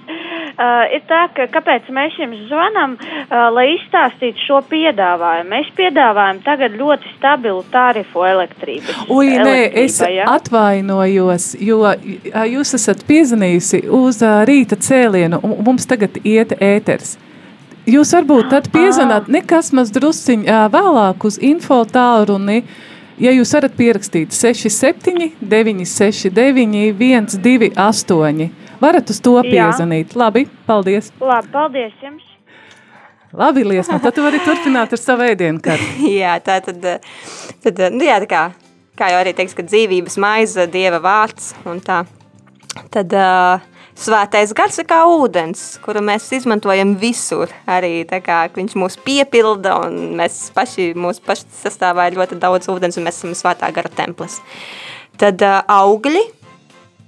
Uh, 0.60 0.84
ir 0.92 1.00
tā, 1.08 1.22
ka 1.32 1.46
kāpēc 1.54 1.86
mēs 1.96 2.18
jums 2.20 2.42
zvanam, 2.50 2.96
uh, 3.00 3.46
lai 3.54 3.70
izstāstītu 3.78 4.42
šo 4.44 4.58
piedāvājumu. 4.68 5.48
Mēs 5.48 5.70
piedāvājam 5.78 6.42
tagad 6.44 6.76
ļoti 6.76 7.14
stabilu 7.16 7.62
tarifu 7.72 8.24
elektrības. 8.28 9.06
Ui, 9.08 9.30
nē, 9.40 9.56
es 9.84 9.96
ja? 10.04 10.26
atvainojos, 10.34 11.54
jo 11.60 11.80
ā, 11.88 11.94
jūs 12.50 12.74
esat 12.76 13.02
piezvanījusi 13.08 13.84
uz 13.88 14.20
ā, 14.26 14.40
rīta 14.48 14.76
cēlienu, 14.76 15.40
un 15.46 15.56
mums 15.64 15.88
tagad 15.88 16.20
iet 16.24 16.52
ēters. 16.60 17.16
Jūs 17.88 18.12
varbūt 18.14 18.50
tad 18.52 18.68
piezvanāt 18.74 19.30
nekas 19.32 19.72
maz 19.74 19.88
drusciņ 19.94 20.44
ā, 20.46 20.60
vēlāk 20.74 21.24
uz 21.26 21.38
info 21.40 21.80
tālruni, 21.88 22.60
ja 23.20 23.32
jūs 23.34 23.52
varat 23.56 23.76
pierakstīt 23.76 24.34
67 24.36 25.36
969 25.40 26.96
128. 27.36 28.50
Varat 28.80 29.12
uz 29.12 29.20
to 29.20 29.36
piezvanīt. 29.44 30.16
Labi, 30.16 30.46
paldies. 30.66 31.12
Labi, 31.20 31.52
paldies 31.52 31.92
jums. 32.02 32.24
Labi, 33.36 33.62
Liesma, 33.62 34.00
tad 34.02 34.16
tu 34.16 34.24
vari 34.24 34.40
turpināt 34.42 34.94
ar 34.96 34.98
savu 34.98 35.22
ēdienu 35.28 35.60
karti. 35.62 36.08
Jā, 36.20 36.38
tā 36.42 36.58
tad, 36.64 36.86
tad 37.62 37.82
nu 37.94 38.02
jā, 38.08 38.16
tā 38.24 38.26
kā, 38.30 38.40
kā 38.98 39.12
jau 39.12 39.20
arī 39.20 39.36
teiks, 39.38 39.54
ka 39.54 39.62
dzīvības 39.62 40.16
maize, 40.18 40.66
Dieva 40.72 40.98
vārds 41.04 41.52
un 41.68 41.78
tā. 41.84 42.00
Tad 42.90 43.14
uh, 43.14 43.69
svētais 44.00 44.52
gars 44.56 44.78
ir 44.80 44.86
kā 44.88 45.02
ūdens, 45.08 45.64
kuru 45.84 46.02
mēs 46.04 46.28
izmantojam 46.36 46.94
visur. 47.00 47.52
Arī 47.70 48.04
kā 48.24 48.42
viņš 48.54 48.76
mūs 48.80 48.98
piepilda 49.04 49.76
un 49.84 50.16
mēs 50.20 50.48
paši, 50.56 50.90
mūsu 50.98 51.24
paši 51.26 51.48
sastāvā 51.62 52.08
ir 52.08 52.18
ļoti 52.18 52.40
daudz 52.40 52.70
ūdens 52.72 52.98
un 52.98 53.06
mēs 53.08 53.20
esam 53.20 53.36
svētā 53.36 53.70
gara 53.74 53.92
templis. 53.92 54.40
Tad 55.20 55.42
uh, 55.44 55.60
augļi, 55.68 56.22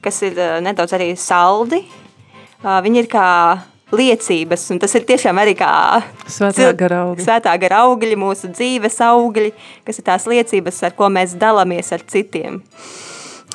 kas 0.04 0.20
ir 0.26 0.36
uh, 0.36 0.58
nedaudz 0.64 0.92
arī 0.98 1.12
saldi, 1.16 1.80
uh, 1.86 2.78
viņi 2.84 3.04
ir 3.04 3.08
kā 3.12 3.28
liecības, 3.92 4.66
un 4.72 4.80
tas 4.80 4.92
ir 4.96 5.04
tiešām 5.08 5.36
arī 5.40 5.52
kā 5.56 5.72
Svētā 6.24 6.70
gara 6.76 7.02
augļi. 7.06 7.24
Svētā 7.24 7.56
gara 7.60 7.82
augļi, 7.86 8.16
mūsu 8.20 8.48
dzīves 8.52 9.00
augļi, 9.04 9.52
kas 9.86 10.00
ir 10.00 10.08
tās 10.08 10.28
liecības, 10.28 10.80
ar 10.88 10.96
ko 10.96 11.08
mēs 11.12 11.36
dalāmies 11.40 11.92
ar 11.92 12.04
citiem. 12.08 12.62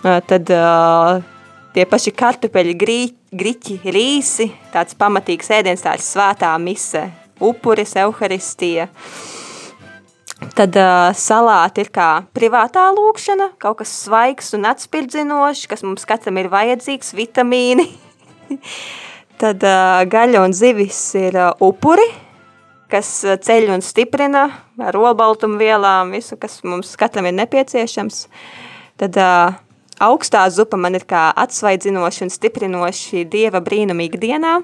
Uh, 0.04 0.20
Tad 0.26 0.54
uh, 0.54 1.37
tie 1.78 1.86
paši 1.86 2.14
kartupeļi, 2.18 2.74
grī, 2.74 3.00
griķi, 3.38 3.78
rīsi, 3.94 4.50
tāds 4.74 4.98
pamatīgs 4.98 5.52
ēdiens, 5.60 5.84
tā 5.86 5.94
ir 5.94 6.02
svētā 6.02 6.50
mise, 6.58 7.04
upuris, 7.44 7.94
euharistija. 8.02 8.88
Tad 10.58 10.78
uh, 10.78 11.10
salāti 11.18 11.84
ir 11.86 11.92
kā 11.94 12.08
privātā 12.34 12.88
lūkšana, 12.94 13.52
kaut 13.62 13.80
kas 13.82 13.94
svaigs 14.06 14.54
un 14.58 14.66
atspirdzinošs, 14.70 15.66
kas 15.70 15.86
mums 15.86 16.06
katram 16.10 16.38
ir 16.42 16.50
vajadzīgs, 16.54 17.14
vitamīni. 17.18 17.88
Tad 19.42 19.62
uh, 19.66 20.02
gaļa 20.10 20.46
un 20.46 20.58
zivis 20.58 21.02
ir 21.18 21.38
uh, 21.38 21.52
upuri, 21.62 22.06
kas 22.90 23.12
ceļ 23.22 23.70
un 23.76 23.86
stiprina 23.86 24.48
ar 24.82 24.98
olbaltumvielām, 24.98 26.14
visu, 26.18 26.40
kas 26.42 26.62
mums 26.66 26.96
katram 26.98 27.30
ir 27.30 27.38
nepieciešams. 27.38 28.26
Tad 28.98 29.18
uh, 29.22 29.58
augstā 30.04 30.44
zupa 30.54 30.78
man 30.80 30.98
ir 30.98 31.06
kā 31.10 31.30
atsvaidzinoši 31.36 32.26
un 32.26 32.34
stiprinoši 32.34 33.26
dieva 33.30 33.62
brīnumi 33.64 34.08
ikdienā. 34.10 34.58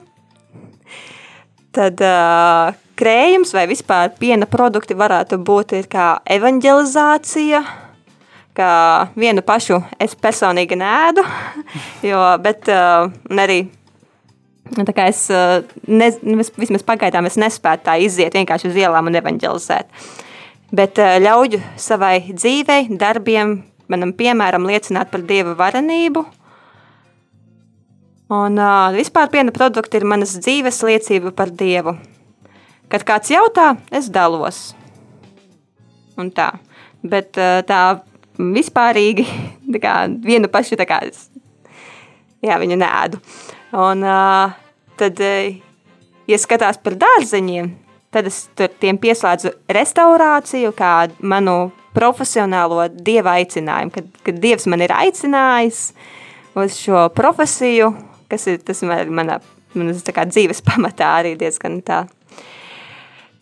Tad 1.74 2.02
uh, 2.06 2.74
krējums 3.00 3.54
vai 3.56 3.66
vispār 3.70 4.12
piena 4.20 4.46
produkti 4.50 4.98
varētu 4.98 5.40
būt 5.42 5.74
kā 5.90 6.08
evanģelizācija, 6.36 7.64
kā 8.54 8.74
vienu 9.18 9.42
pašu 9.46 9.80
es 10.02 10.14
personīgi 10.14 10.78
nēdu, 10.78 11.24
jo, 12.12 12.26
bet 12.44 12.70
uh, 12.70 13.10
arī 13.34 13.64
Nu, 14.78 14.86
es 14.96 15.30
uh, 15.30 15.62
ne, 15.88 16.08
nu, 16.24 16.38
vis- 16.40 16.54
vismaz 16.56 16.86
pagaidām 16.88 17.28
es 17.28 17.36
nespēju 17.38 17.84
tā 17.84 17.98
iziet 18.00 18.34
vienkārši 18.34 18.72
uz 18.72 18.78
ielām 18.80 19.10
un 19.12 19.18
evanģelizēt. 19.20 19.90
Bet 20.74 20.98
uh, 21.04 21.18
ļauju 21.22 21.60
savai 21.78 22.32
dzīvei, 22.32 22.88
darbiem, 22.98 23.58
manam 23.94 24.14
piemēram, 24.18 24.66
liecināt 24.70 25.12
par 25.14 25.24
Dieva 25.30 25.54
varenību. 25.60 26.26
Un 28.34 28.58
uh, 28.58 28.90
vispār 28.96 29.30
piena 29.30 29.54
produkti 29.54 30.00
ir 30.00 30.08
manas 30.10 30.34
dzīves 30.40 30.82
liecība 30.88 31.34
par 31.36 31.52
Dievu. 31.54 31.96
Kad 32.90 33.06
kāds 33.08 33.34
jautā, 33.34 33.74
es 33.94 34.10
dalos. 34.14 34.72
Un 36.18 36.32
tā. 36.34 36.50
Bet 37.04 37.38
uh, 37.42 37.62
tā 37.68 37.82
vispārīgi, 38.40 39.28
tā 39.76 39.84
kā 39.84 39.94
vienu 40.24 40.50
pašu, 40.50 40.80
tā 40.80 40.88
kā 40.90 41.04
es 41.10 41.28
jā, 42.44 42.58
viņu 42.62 42.80
nēdu. 42.80 43.22
Un 43.84 44.04
uh, 44.08 44.56
tad, 45.00 45.22
ja 46.30 46.40
skatās 46.42 46.80
par 46.82 46.98
dārzeņiem, 47.02 47.72
tad 48.14 48.30
es 48.30 48.44
tur 48.58 48.74
tiem 48.82 49.00
pieslēdzu 49.02 49.54
restaurāciju 49.74 50.74
kā 50.78 50.94
manu 51.20 51.72
profesionālo 51.94 52.88
dieva 52.94 53.38
aicinājumu, 53.40 53.94
kad, 53.94 54.10
kad 54.26 54.42
dievs 54.44 54.68
man 54.72 54.84
ir 54.86 54.94
aicinājis 54.96 55.86
uz 56.60 56.78
šo 56.78 57.08
profesiju, 57.16 57.94
kas 58.32 58.48
ir 58.52 58.60
tas 58.66 58.84
man, 58.88 59.14
manā, 59.14 59.40
manas 59.78 60.04
tā 60.06 60.16
kā 60.16 60.28
dzīves 60.30 60.64
pamatā 60.70 61.16
arī 61.22 61.36
diezgan 61.40 61.82
tā. 61.86 62.04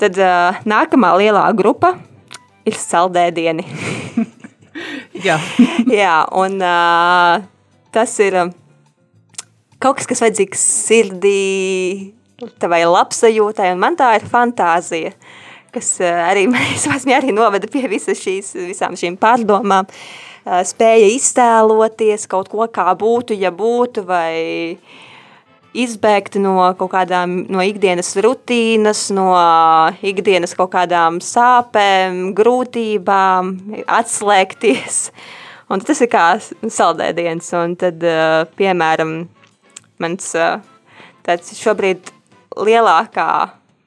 Tad 0.02 0.18
uh, 0.18 0.62
nākamā 0.66 1.14
lielā 1.22 1.46
grupa 1.58 1.96
ir 2.66 2.78
saldēdieni. 2.78 3.66
Jā, 5.26 5.38
Jā, 6.02 6.16
un 6.38 6.58
uh, 6.64 7.44
tas 7.94 8.14
ir 8.24 8.38
um, 8.40 8.52
kaut 9.82 10.00
kas, 10.00 10.08
kas 10.10 10.24
vajadzīgs 10.24 10.64
sirdī, 10.88 12.14
tavai 12.62 12.84
labsajūtai, 12.88 13.74
un 13.76 13.82
man 13.84 13.98
tā 14.00 14.14
ir 14.18 14.26
fantāzija, 14.30 15.14
kas 15.76 15.94
uh, 16.02 16.26
arī 16.30 16.48
man 16.52 17.16
arī 17.16 17.36
noveda 17.36 17.70
pie 17.72 17.88
visas 17.92 18.20
šīs, 18.22 18.54
visām 18.72 18.98
šīm 19.00 19.18
pārdomām. 19.22 19.88
Uh, 20.42 20.62
spēja 20.66 21.12
iztēloties 21.16 22.28
kaut 22.30 22.50
ko, 22.52 22.66
kā 22.68 22.90
būtu, 22.98 23.38
ja 23.38 23.54
būtu, 23.54 24.06
vai 24.08 24.78
izbēgt 25.72 26.36
no 26.42 26.56
kaut 26.80 26.92
kādām 26.92 27.46
no 27.52 27.64
ikdienas 27.64 28.12
rutīnas, 28.20 29.06
no 29.16 29.30
ikdienas 30.04 30.56
kaut 30.58 30.74
kādām 30.74 31.22
sāpēm, 31.24 32.34
grūtībām, 32.36 33.54
atslēgties. 33.88 35.06
Un 35.72 35.80
tas 35.88 36.02
ir 36.04 36.10
kā 36.12 36.26
saldēdiens. 36.42 37.48
Un 37.56 37.78
tad, 37.80 38.04
piemēram, 38.60 39.14
mans 40.04 40.34
tāds 41.24 41.56
šobrīd 41.62 42.12
lielākā, 42.60 43.32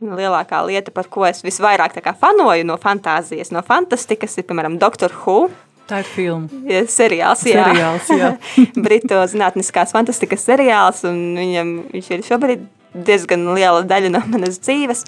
lielākā 0.05 0.61
lieta, 0.69 0.93
par 0.95 1.09
ko 1.11 1.25
es 1.29 1.43
visvairāk 1.45 1.97
fanoju 2.21 2.65
no 2.69 2.77
fantāzijas, 2.81 3.53
no 3.53 3.63
fantastikas, 3.63 4.37
ir, 4.39 4.45
piemēram, 4.49 4.79
Doctor 4.79 5.13
Who. 5.25 5.51
tā 5.89 5.99
ir 6.01 6.09
filma. 6.09 6.49
Ja, 6.69 6.85
seriāls, 6.89 7.43
jā. 7.45 7.65
Seriāls, 7.65 8.09
jā. 8.09 8.31
Britu 8.85 9.19
zinātniskās 9.29 9.93
fantastikas 9.93 10.45
seriāls, 10.47 11.03
un 11.05 11.35
viņam, 11.37 11.75
viņš 11.93 12.11
ir 12.15 12.23
šobrīd 12.25 12.63
diezgan 12.95 13.45
liela 13.55 13.83
daļa 13.83 14.13
no 14.15 14.23
manas 14.31 14.61
dzīves. 14.63 15.05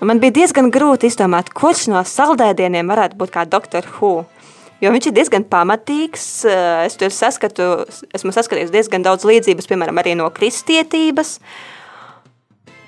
Un 0.00 0.06
man 0.12 0.20
bija 0.22 0.36
diezgan 0.40 0.70
grūti 0.70 1.10
izdomāt, 1.10 1.50
kurš 1.54 1.88
no 1.92 2.02
saldēdieniem 2.06 2.86
varētu 2.88 3.18
būt 3.18 3.32
kā 3.34 3.44
Doctor 3.50 3.86
Who. 3.98 4.24
Jo 4.78 4.92
viņš 4.94 5.08
ir 5.10 5.14
diezgan 5.16 5.42
pamatīgs. 5.50 6.44
eh, 6.46 6.84
Es 6.86 6.94
tur 6.96 7.10
saskatu, 7.10 7.64
esmu 8.14 8.30
saskatījis 8.30 8.70
diezgan 8.70 9.02
daudz 9.02 9.26
līdzības, 9.26 9.66
piemēram, 9.66 9.98
arī 9.98 10.14
no 10.14 10.30
kristietības. 10.30 11.40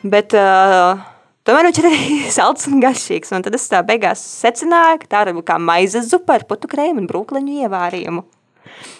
Bet 0.03 0.33
uh, 0.39 1.03
tomēr 1.51 1.71
viņš 1.71 1.81
ir 1.83 1.89
arī 1.91 2.19
salds 2.39 2.69
un 2.71 2.83
garšīgs. 2.83 3.35
Un 3.37 3.47
tad 3.47 3.57
es 3.59 3.71
tā 3.71 3.83
beigās 3.87 4.23
secināju, 4.41 5.03
ka 5.03 5.15
tā 5.17 5.31
būt 5.35 5.49
kā 5.51 5.59
maizes 5.61 6.11
zupa 6.13 6.39
ar 6.39 6.47
putu 6.49 6.71
krēmu 6.71 7.03
un 7.03 7.11
brūkleņu 7.11 7.65
ievārījumu. 7.67 8.27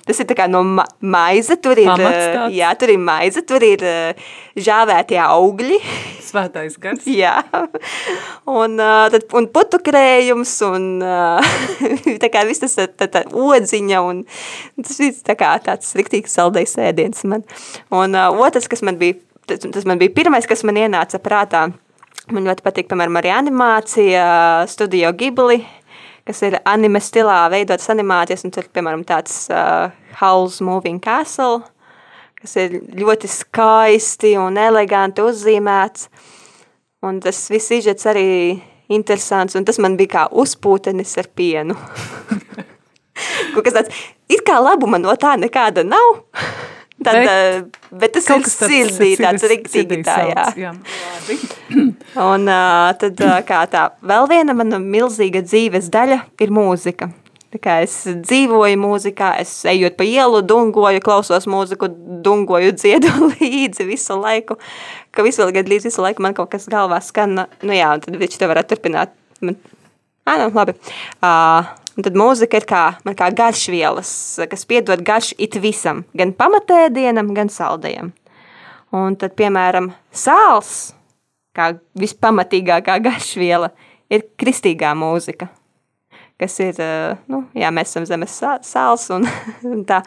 Tas 0.05 0.19
ir 0.21 0.33
no 0.49 0.63
ma 0.65 0.85
maize, 1.01 1.55
tur 1.63 1.79
ir, 1.79 1.89
eh, 2.01 2.49
jā, 2.57 2.71
tur 2.79 2.91
ir 2.91 2.99
maize, 2.99 3.43
tur 3.47 3.63
ir 3.63 3.83
eh, 3.85 4.31
žāvētie 4.57 5.21
augļi, 5.23 5.79
Svētais 6.31 6.77
gars. 6.79 7.07
jā, 7.23 7.33
un, 8.47 8.77
uh, 8.79 9.09
tad, 9.11 9.25
un 9.35 9.49
putu 9.51 9.81
krējums, 9.83 10.53
un 10.63 10.85
tā 12.23 12.31
kā 12.31 12.45
viss 12.47 12.63
tas 12.63 12.77
tā, 12.79 13.09
tā, 13.11 13.25
odziņa, 13.31 14.03
un 14.07 14.23
tas 14.79 15.01
viss 15.03 15.27
tā 15.27 15.35
kā 15.39 15.53
tāds 15.65 15.91
riktīgs 15.99 16.37
saldējs 16.39 16.77
ēdiens 16.87 17.27
man. 17.31 17.43
Un 17.91 18.15
otrs, 18.15 18.71
kas 18.71 18.85
man 18.87 19.01
bija, 19.01 19.19
tas, 19.51 19.65
tas 19.65 19.89
man 19.89 19.99
bija 19.99 20.15
pirmais, 20.21 20.47
kas 20.47 20.63
man 20.67 20.79
ienāca 20.79 21.19
prātā, 21.23 21.67
man 22.35 22.47
ļoti 22.49 22.65
patīk, 22.65 22.89
piemēram, 22.91 23.19
arī 23.21 23.33
animācija, 23.35 24.25
Studio 24.71 25.13
Ghibli, 25.17 25.61
kas 26.29 26.43
ir 26.47 26.59
anime 26.69 27.01
stilā 27.03 27.43
veidotas 27.53 27.91
animācijas, 27.93 28.45
un 28.47 28.55
tur, 28.55 28.69
piemēram, 28.73 29.05
tāds 29.09 29.45
uh, 29.53 29.91
Howl's 30.21 30.61
Moving 30.65 31.01
Castle, 31.03 31.63
kas 32.41 32.57
ir 32.61 32.79
ļoti 33.01 33.31
skaisti 33.31 34.35
un 34.41 34.59
eleganti 34.61 35.25
uzzīmēts. 35.25 36.09
Un 37.07 37.23
tas 37.25 37.39
viss 37.49 37.73
izžets 37.73 38.05
arī 38.11 38.29
interesants, 38.93 39.57
un 39.57 39.65
tas 39.65 39.79
man 39.81 39.97
bija 39.97 40.15
kā 40.15 40.25
uzpūtenis 40.43 41.17
ar 41.23 41.31
pienu. 41.37 41.77
Kaut 43.55 43.65
kas 43.67 43.77
tāds, 43.77 44.03
it 44.31 44.45
kā 44.47 44.59
labuma 44.61 45.01
no 45.01 45.15
tā 45.21 45.37
nekāda 45.41 45.85
nav, 45.87 46.21
tad, 47.05 47.17
Bet 47.17 47.27
bet, 47.27 47.81
bet 48.03 48.17
tas 48.19 48.29
ir 48.37 48.45
sirdī, 48.53 49.15
tāds 49.17 49.47
sirdī 49.73 50.03
tā, 50.05 50.19
jā. 50.29 50.47
jā. 50.69 50.75
Un 52.19 52.49
uh, 52.51 52.91
tad 52.99 53.21
uh, 53.23 53.39
kā 53.47 53.63
tā, 53.71 53.87
vēl 54.03 54.27
viena 54.31 54.55
mana 54.57 54.81
milzīga 54.83 55.45
dzīves 55.47 55.91
daļa 55.95 56.25
ir 56.43 56.51
mūzika. 56.55 57.11
Kā 57.59 57.81
es 57.83 57.95
dzīvoju 58.07 58.79
mūzikā, 58.79 59.33
es 59.43 59.65
ejot 59.67 59.97
pa 59.99 60.07
ielu, 60.07 60.39
dungoju, 60.47 61.01
klausos 61.03 61.49
mūziku, 61.51 61.89
dungoju, 62.23 62.75
dziedu 62.79 63.11
līdzi 63.33 63.87
visu 63.89 64.19
laiku. 64.19 64.59
Ka 65.11 65.27
visu 65.27 65.43
vēl 65.43 65.57
gadu 65.59 65.75
līdz 65.75 65.89
visu 65.91 66.05
laiku 66.05 66.23
man 66.23 66.37
kaut 66.37 66.53
kas 66.53 66.69
galvā 66.71 67.01
skan. 67.03 67.47
Nu 67.63 67.75
jā, 67.75 67.91
un 67.95 68.05
tad 68.05 68.19
viņš 68.23 68.39
te 68.39 68.51
varētu 68.51 68.75
turpināt. 68.77 69.15
Man, 69.43 69.59
ā, 70.27 70.37
nu, 70.45 70.51
labi. 70.55 70.77
Uh, 71.19 71.67
un 71.99 72.07
tad 72.07 72.19
mūzika 72.19 72.59
ir 72.61 72.69
kā, 72.71 72.85
kā 73.19 73.33
garšvielas, 73.35 74.13
kas 74.51 74.67
piedod 74.67 75.03
garšu 75.07 75.39
it 75.43 75.59
visam. 75.63 76.05
Gan 76.15 76.35
pamatēdienam, 76.39 77.35
gan 77.35 77.51
saldējam. 77.51 78.15
Un 78.95 79.19
tad, 79.19 79.35
piemēram, 79.39 79.91
sāls, 80.15 80.93
kā 81.61 81.71
vispamatīgākā 82.01 82.99
garšviela, 83.07 83.71
ir 84.11 84.27
kristīgā 84.41 84.95
mūzika. 84.99 85.51
Kas 86.41 86.57
ir, 86.65 86.79
eh, 86.81 87.19
nu, 87.29 87.45
jā, 87.53 87.69
mēs 87.75 87.93
esam 87.93 88.09
zemes 88.09 88.33
sā- 88.41 88.63
sāls 88.65 89.05
un, 89.13 89.29
un 89.71 89.85
tā. 89.89 90.01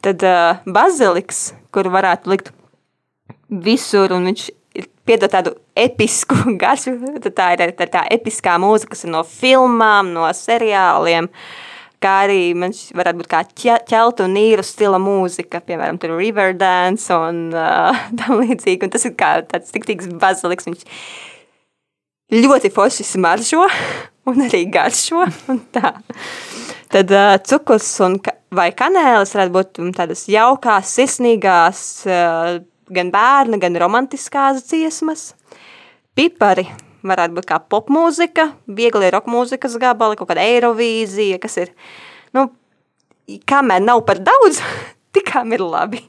Tad 0.00 0.22
uh, 0.22 0.60
baziliks, 0.70 1.48
kur 1.74 1.88
varētu 1.90 2.30
likt 2.30 2.52
visur, 3.50 4.14
un 4.14 4.28
viņš 4.30 4.44
piedod 5.10 5.32
tādu 5.32 5.56
episku 5.74 6.36
garšu, 6.62 6.94
tad 7.24 7.34
tā 7.34 7.48
ir 7.56 7.74
tā, 7.74 7.88
tā 7.90 8.04
episkā 8.14 8.54
mūzika, 8.62 8.94
kas 8.94 9.02
ir 9.08 9.12
no 9.16 9.24
filmām, 9.26 10.12
no 10.14 10.28
seriāliem, 10.36 11.26
kā 12.02 12.14
arī 12.26 12.40
man 12.58 12.72
šķ- 12.76 12.96
varētu 12.98 13.20
būt 13.20 13.30
kā 13.30 13.40
ķe- 13.48 13.80
ķeltu 13.90 14.26
un 14.26 14.36
īru 14.40 14.64
stila 14.66 15.00
mūzika, 15.02 15.60
piemēram, 15.66 15.98
tur 16.00 16.16
Riverdance 16.18 17.12
un 17.14 17.50
uh, 17.54 18.04
tam 18.20 18.40
līdzīgi, 18.42 18.86
un 18.86 18.94
tas 18.94 19.06
ir 19.08 19.16
kā 19.18 19.32
tāds 19.50 19.72
tiktīgs 19.74 20.10
baziliks, 20.20 20.68
viņš 20.68 20.86
ļoti 22.40 22.72
forši 22.74 23.06
smaržo 23.06 23.66
un 24.30 24.44
arī 24.46 24.64
garšo. 24.72 25.26
Un 25.52 25.62
tā. 25.74 25.94
Tad 26.90 27.14
uh, 27.14 27.36
cukurs 27.46 27.88
un 28.06 28.18
ka 28.22 28.34
vai 28.56 28.70
kanēlis 28.74 29.36
varētu 29.36 29.54
būt 29.54 29.80
mm, 29.82 29.94
tādas 29.98 30.24
jaukās, 30.30 30.90
sirsnīgās, 30.96 31.82
uh, 32.08 32.56
gan 32.90 33.12
bērna, 33.14 33.60
gan 33.62 33.78
romantiskās 33.78 34.64
dziesmas. 34.66 35.32
Pipari 36.18 36.66
varētu 37.06 37.36
būt 37.38 37.48
kā 37.48 37.60
popmūzika, 37.72 38.50
viegli 38.68 39.10
roka 39.12 39.30
mūzikas 39.32 39.76
gabali, 39.80 40.18
kaut 40.18 40.30
kāda 40.30 40.44
eirovīzija, 40.44 41.40
kas 41.42 41.58
ir, 41.62 41.72
nu, 42.36 42.48
kamēr 43.50 43.82
nav 43.84 44.04
par 44.08 44.22
daudz, 44.24 44.62
tikām 45.16 45.56
ir 45.56 45.64
labi. 45.64 46.04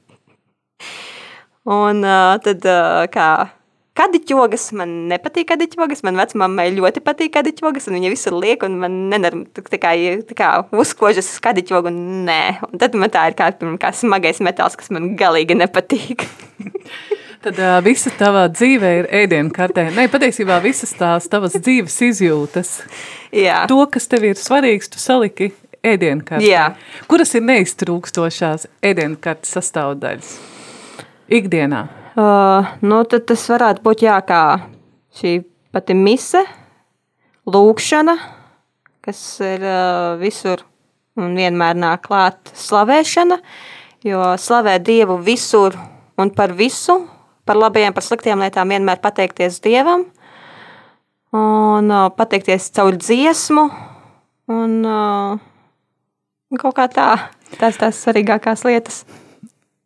Un 1.72 2.02
uh, 2.02 2.38
tad, 2.42 2.66
uh, 2.66 3.06
kā 3.14 3.28
kadiķogas, 3.98 4.70
man 4.78 4.94
nepatīk 5.12 5.50
kadiķogas, 5.52 6.02
man 6.08 6.18
vecmāmai 6.18 6.70
ļoti 6.74 7.04
patīk 7.06 7.34
kadiķogas, 7.36 7.90
un 7.90 8.00
viņa 8.00 8.12
visur 8.14 8.38
liek, 8.40 8.64
un 8.66 8.80
man 8.82 8.98
nenar, 9.12 9.36
tā, 9.54 9.64
tā 9.68 9.80
kā, 9.82 9.94
tā 10.28 10.38
kā 10.38 10.52
uzkožas 10.74 11.30
uz 11.36 11.40
kadiķogu, 11.44 11.92
un 11.92 12.26
nē. 12.30 12.42
Un 12.72 12.82
tad 12.82 12.98
man 12.98 13.14
tā 13.14 13.28
ir 13.30 13.38
kā, 13.38 13.52
kā 13.82 13.94
smagais 13.96 14.42
metāls, 14.44 14.78
kas 14.80 14.90
man 14.94 15.14
galīgi 15.20 15.60
nepatīk. 15.60 16.26
Tad 17.42 17.58
uh, 17.58 17.80
visa 17.82 18.12
tava 18.14 18.44
dzīve 18.54 18.90
ir 19.00 19.08
ēdienkartē. 19.24 19.88
Nē, 19.96 20.06
patiesībā 20.14 20.60
visas 20.62 20.92
tās 20.94 21.26
tavas 21.26 21.56
dzīves 21.58 21.96
izjūtas, 22.06 22.74
Jā. 23.34 23.64
to, 23.72 23.80
kas 23.90 24.06
tev 24.12 24.28
ir 24.30 24.38
svarīgs, 24.38 24.92
tu 24.94 25.02
saliki 25.02 25.48
ēdienkartē. 25.82 26.46
Jā. 26.46 26.68
Kuras 27.10 27.34
ir 27.34 27.42
neiztrūkstošās 27.48 28.68
ēdienkartes 28.86 29.56
sastāvdaļas 29.58 30.36
ikdienā? 31.34 31.80
Uh, 32.12 32.76
nu, 32.86 33.00
tad 33.10 33.26
tas 33.32 33.46
varētu 33.50 33.82
būt 33.88 34.04
jā, 34.06 34.20
kā 34.28 34.44
šī 35.18 35.40
pati 35.74 35.96
mise, 35.98 36.44
lūkšana, 37.50 38.16
kas 39.02 39.22
ir 39.48 39.66
uh, 39.66 40.20
visur 40.22 40.62
un 41.18 41.34
vienmēr 41.40 41.80
nāk 41.80 42.06
klāt 42.06 42.54
slavēšana, 42.54 43.40
jo 44.06 44.30
slavē 44.38 44.78
Dievu 44.84 45.18
visur 45.26 45.74
un 46.22 46.30
par 46.36 46.54
visu, 46.54 47.00
par 47.46 47.60
labajām, 47.60 47.94
par 47.96 48.06
sliktām 48.06 48.44
lietām 48.44 48.74
vienmēr 48.74 49.02
pateikties 49.04 49.62
Dievam 49.64 50.06
un 51.36 51.92
uh, 51.92 52.10
pateikties 52.16 52.70
caur 52.76 52.98
dziesmu 53.00 53.66
un 54.52 54.78
uh, 54.84 55.40
kaut 56.60 56.76
kā 56.78 56.88
tā, 56.92 57.10
tās 57.60 57.80
tās 57.80 58.02
svarīgākās 58.04 58.66
lietas. 58.68 59.04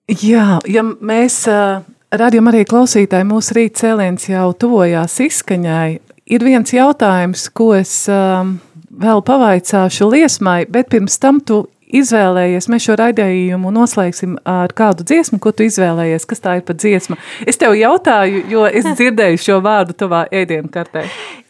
Jā, 0.10 0.60
ja 0.70 0.84
mēs 0.86 1.44
uh, 1.50 1.86
radījām 2.14 2.50
arī 2.52 2.66
klausītāji, 2.70 3.28
mūsu 3.30 3.58
rīta 3.58 3.84
cēliens 3.84 4.30
jau 4.30 4.50
tuvojās 4.58 5.20
izskaņai. 5.26 5.90
Ir 6.26 6.46
viens 6.46 6.74
jautājums, 6.74 7.48
ko 7.54 7.72
es 7.78 7.94
um, 8.10 8.56
vēl 8.90 9.22
pavaicāšu 9.26 10.10
liesmai, 10.10 10.64
bet 10.70 10.90
pirms 10.94 11.20
tam 11.22 11.42
tu 11.42 11.66
izvēlējies, 12.00 12.68
mēs 12.72 12.86
šo 12.88 12.98
raidījumu 13.00 13.72
noslēgsim 13.76 14.38
ar 14.50 14.74
kādu 14.76 15.06
dziesmu, 15.08 15.40
ko 15.42 15.54
tu 15.56 15.66
izvēlējies, 15.68 16.28
kas 16.30 16.44
tā 16.44 16.58
ir 16.60 16.66
par 16.68 16.78
dziesmu. 16.80 17.18
Es 17.48 17.60
tev 17.62 17.76
jautāju, 17.80 18.46
jo 18.52 18.66
es 18.68 18.88
dzirdēju 18.88 19.42
šo 19.42 19.60
vārdu 19.66 19.96
tavā 19.98 20.26
ēdienkartē. 20.36 21.06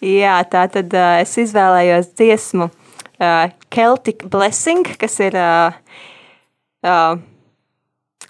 Jā, 0.06 0.40
tā 0.52 0.66
tad 0.72 0.94
uh, 0.96 1.20
es 1.24 1.36
izvēlējos 1.42 2.12
dziesmu 2.16 2.70
uh, 2.70 3.54
Celtic 3.74 4.26
Blessing, 4.32 4.88
kas 5.02 5.20
ir 5.24 5.38
uh, 5.40 5.76
uh, 6.86 7.16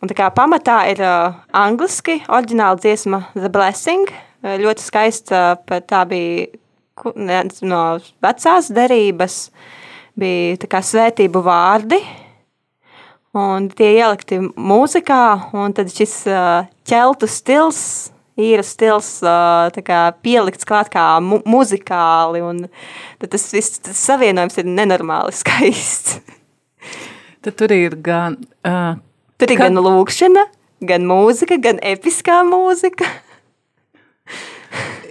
un 0.02 0.12
tā 0.12 0.18
kā 0.18 0.30
pamatā 0.36 0.82
ir 0.92 1.02
uh, 1.06 1.40
angliski, 1.56 2.22
oriģināla 2.28 2.82
dziesma 2.82 3.24
The 3.34 3.52
Blessing, 3.52 4.12
uh, 4.12 4.56
ļoti 4.62 4.86
skaista, 4.86 5.48
pat 5.68 5.90
tā 5.92 6.06
bija 6.10 6.48
no 7.66 7.82
vecās 8.24 8.70
derības, 8.72 9.50
bija 10.20 10.70
kā 10.72 10.82
svētību 10.86 11.42
vārdi, 11.46 12.00
un 13.36 13.68
tie 13.76 13.92
ielikti 14.00 14.40
mūzikā, 14.42 15.22
un 15.60 15.74
tad 15.76 15.92
šis 15.92 16.14
uh, 16.32 16.68
ķeltu 16.88 17.28
stils, 17.30 17.82
īra 18.40 18.64
stils 18.68 19.10
uh, 19.24 19.72
kā 19.86 20.00
pielikts 20.24 20.68
klāt 20.68 20.92
kā 20.94 21.06
mu 21.24 21.42
muzikāli, 21.48 22.44
tas 23.24 23.50
viss 23.56 23.80
tas 23.84 24.00
savienojums 24.08 24.60
ir 24.64 24.72
nenormāli 24.72 25.36
skaists. 25.42 26.20
Tad 27.46 27.60
tur 27.60 27.76
ir 27.76 28.00
gan... 28.02 28.40
Uh, 28.66 28.96
Tur 29.36 29.52
ir 29.52 29.60
Kad- 29.60 29.68
gan 29.74 29.84
lūkšana, 29.84 30.46
gan 30.88 31.04
mūzika, 31.10 31.58
gan 31.60 31.76
episkā 31.84 32.38
mūzika. 32.48 33.04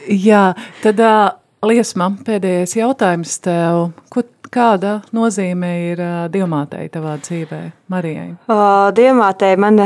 Jā, 0.09 0.55
tad 0.81 1.01
uh, 1.05 1.35
Liesma, 1.65 2.09
pēdējais 2.25 2.73
jautājums 2.77 3.37
tev. 3.45 3.91
Ko, 4.13 4.25
kāda 4.55 4.95
nozīme 5.15 5.71
ir 5.91 6.01
uh, 6.03 6.15
dievmātei 6.33 6.89
tavā 6.93 7.17
dzīvē, 7.23 7.61
Marijai? 7.93 8.31
Uh, 8.47 8.89
Dievmātei 8.95 9.57
man 9.61 9.83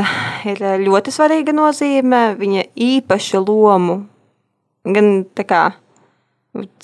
ir 0.47 0.61
ļoti 0.85 1.13
svarīga 1.13 1.55
nozīme, 1.55 2.21
viņa 2.39 2.65
īpaša 2.89 3.41
lomu, 3.43 4.01
gan 4.85 5.23
kā 5.39 5.63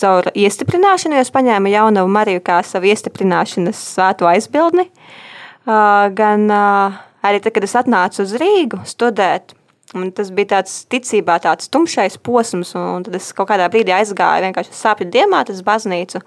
caur 0.01 0.29
iestiprināšanu, 0.33 1.17
jo 1.17 1.25
es 1.25 1.33
paņēmu 1.33 1.73
jaunavu 1.73 2.11
Mariju 2.15 2.43
kā 2.45 2.61
savu 2.65 2.89
iestiprināšanas 2.91 3.83
svēto 3.93 4.29
aizbildni, 4.29 4.87
uh, 4.89 6.07
gan 6.15 6.49
uh, 6.49 6.97
arī 7.25 7.43
tad, 7.43 7.53
kad 7.55 7.69
es 7.69 7.77
atnācu 7.81 8.25
uz 8.25 8.35
Rīgu 8.41 8.81
studēt, 8.89 9.55
Un 9.95 10.09
tas 10.11 10.31
bija 10.33 10.57
tāds 10.57 10.73
ticībā, 10.91 11.37
tāds 11.43 11.69
tumšais 11.71 12.17
posms, 12.25 12.73
un 12.75 13.05
tad 13.05 13.15
es 13.15 13.29
kaut 13.35 13.47
kādā 13.51 13.67
brīdī 13.71 13.93
aizgāju 13.95 14.43
vienkārši 14.43 14.73
uz 14.73 14.79
sāpju 14.81 15.07
diemātu 15.13 15.53
uz 15.55 15.61
baznīcu. 15.63 16.19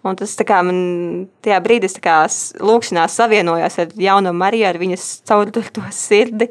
Un 0.00 0.16
tas 0.16 0.32
kā 0.48 0.62
man 0.64 0.78
tajā 1.44 1.58
brīdī 1.60 1.90
lūkšanā 2.64 3.02
savienojos 3.12 3.74
ar 3.82 3.90
jauno 4.00 4.32
Mariju, 4.32 4.64
ar 4.70 4.78
viņas 4.80 5.08
caur 5.28 5.50
to 5.52 5.60
to 5.60 5.82
sirdi, 5.92 6.48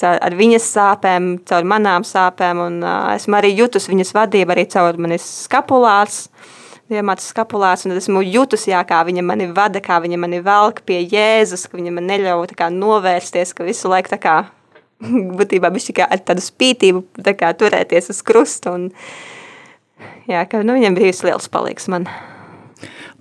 caur, 0.00 0.16
ar 0.16 0.36
viņas 0.36 0.68
sāpēm, 0.72 1.26
caur 1.44 1.68
manām 1.68 2.06
sāpēm, 2.08 2.62
un 2.64 2.78
uh, 2.80 3.10
esmu 3.12 3.36
arī 3.36 3.52
jutus 3.58 3.90
viņas 3.90 4.14
vadību 4.16 4.54
arī 4.54 4.64
caur 4.72 4.96
manis 4.96 5.26
skapulārs, 5.44 6.30
diemātas 6.88 7.28
skapulārs, 7.34 7.84
un 7.84 7.92
esmu 7.98 8.22
jutus, 8.24 8.64
jā, 8.70 8.80
kā 8.88 9.02
viņa 9.04 9.26
mani 9.26 9.50
vada, 9.52 9.84
kā 9.84 10.00
viņa 10.00 10.20
mani 10.24 10.40
velk 10.40 10.80
pie 10.88 11.02
Jēzus, 11.04 11.66
ka 11.68 11.76
viņa 11.76 11.92
man 11.92 12.08
neļauj 12.08 12.56
kā 12.56 12.70
novērsties, 12.72 13.52
ka 13.52 13.68
visu 13.68 13.92
laiku 13.92 14.14
tā 14.14 14.20
kā 14.22 14.38
būtībā 15.42 15.68
bišķi 15.76 15.98
kā 16.00 16.08
ar 16.08 16.24
tādu 16.24 16.46
spītību 16.46 17.04
tā 17.20 17.36
kā 17.36 17.52
turēties 17.52 18.08
uz 18.16 18.24
krusta, 18.24 18.72
un 18.72 18.88
jā, 20.24 20.48
ka 20.48 20.64
nu, 20.64 20.80
viņam 20.80 20.96
bija 20.96 21.20
liels 21.28 21.52
palīgs 21.52 21.92
man. 21.92 22.08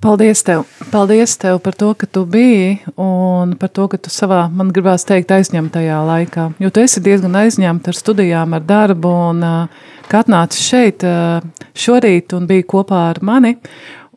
Paldies 0.02 0.43
tev. 0.45 0.62
Paldies 0.91 1.38
tev 1.41 1.58
par 1.66 1.74
to, 1.74 1.93
ka 1.98 2.06
tu 2.06 2.22
biji 2.26 2.84
un 3.02 3.56
par 3.58 3.70
to, 3.74 3.88
ka 3.89 3.98
tu 3.98 4.12
savā, 4.14 4.43
man 4.54 4.70
gribās 4.70 5.08
teikt, 5.10 5.32
aizņemtajā 5.34 5.98
laikā. 6.06 6.52
Jo 6.62 6.70
tu 6.70 6.84
esi 6.86 7.02
diezgan 7.02 7.34
aizņemta 7.39 7.89
ar 7.89 7.98
studijām, 7.98 8.54
ar 8.54 8.62
darbu 8.68 9.14
un 9.32 9.41
uh, 9.41 9.88
kā 10.06 10.22
atnāci 10.22 10.62
šeit 10.62 11.06
uh, 11.08 11.41
šorīt 11.74 12.38
un 12.38 12.45
biji 12.45 12.68
kopā 12.70 13.08
ar 13.10 13.22
mani. 13.26 13.56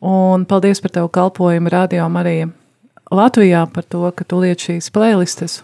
Un 0.05 0.45
paldies 0.49 0.85
par 0.85 0.93
tavu 0.99 1.09
kalpojumu 1.13 1.73
Radio 1.73 2.09
Marija 2.13 2.51
Latvijā 3.11 3.65
par 3.73 3.89
to, 3.89 4.05
ka 4.13 4.25
tu 4.25 4.45
liet 4.45 4.61
šīs 4.61 4.93
playlistes 4.93 5.63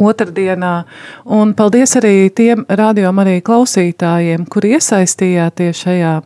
otrdienā. 0.00 0.84
Un 1.26 1.52
paldies 1.58 1.98
arī 1.98 2.30
tiem 2.30 2.64
Radio 2.68 3.10
Marija 3.12 3.42
klausītājiem, 3.50 4.46
kuri 4.46 4.76
iesaistījāties 4.78 5.84
šajā 5.84 6.16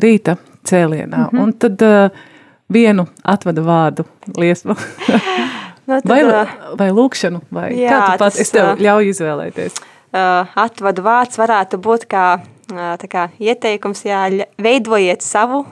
rīta 0.00 0.40
cēlienā. 0.64 1.28
Mm 1.28 1.28
-hmm. 1.28 1.42
Un 1.42 1.52
tad 1.52 1.82
uh, 1.82 2.22
vienu 2.72 3.06
atvada 3.24 3.64
vārdu 3.66 4.06
liesmu. 4.36 4.76
Nu, 5.82 5.96
tad, 5.98 6.06
vai, 6.06 6.22
vai 6.78 6.90
lūkšanu, 6.94 7.40
vai 7.50 7.72
Jā, 7.74 7.90
kā 7.90 7.96
tu 8.04 8.20
pats, 8.22 8.36
tas, 8.36 8.44
es 8.44 8.52
tev 8.54 8.78
ļauju 8.78 9.14
izvēlēties. 9.16 9.80
atvadu 10.62 11.02
vārds 11.02 11.40
varētu 11.40 11.80
būt 11.82 12.06
kā, 12.06 12.26
kā 13.10 13.24
ieteikums, 13.42 14.04
jā, 14.06 14.20
veidojiet 14.62 15.26
savu 15.26 15.64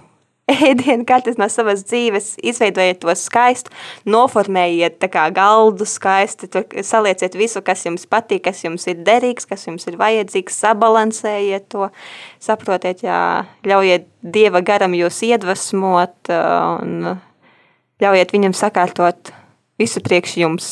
ēdienu 0.50 1.06
kartes 1.08 1.38
no 1.40 1.48
savas 1.52 1.84
dzīves, 1.86 2.32
izveidojiet 2.50 3.00
to 3.02 3.14
skaistu, 3.18 3.72
noformējiet 4.10 5.02
kā 5.12 5.26
galdu 5.34 5.86
skaisti, 5.88 6.50
salieciet 6.86 7.36
visu, 7.38 7.62
kas 7.64 7.84
jums 7.86 8.06
patīk, 8.10 8.44
kas 8.48 8.64
jums 8.64 8.86
ir 8.90 9.00
derīgs, 9.06 9.48
kas 9.48 9.66
jums 9.68 9.86
ir 9.90 9.98
vajadzīgs, 10.00 10.60
sabalansējiet 10.64 11.68
to, 11.72 11.90
saprotiet, 12.42 13.04
jā, 13.06 13.20
ļaujiet 13.66 14.08
Dieva 14.20 14.60
garam 14.60 14.92
jūs 14.92 15.22
iedvesmot 15.24 16.28
uh, 16.28 16.82
un 16.82 17.14
ļaujiet 18.04 18.34
viņam 18.34 18.52
sakārtot 18.52 19.30
visu 19.80 20.02
priekš 20.04 20.36
jums, 20.42 20.68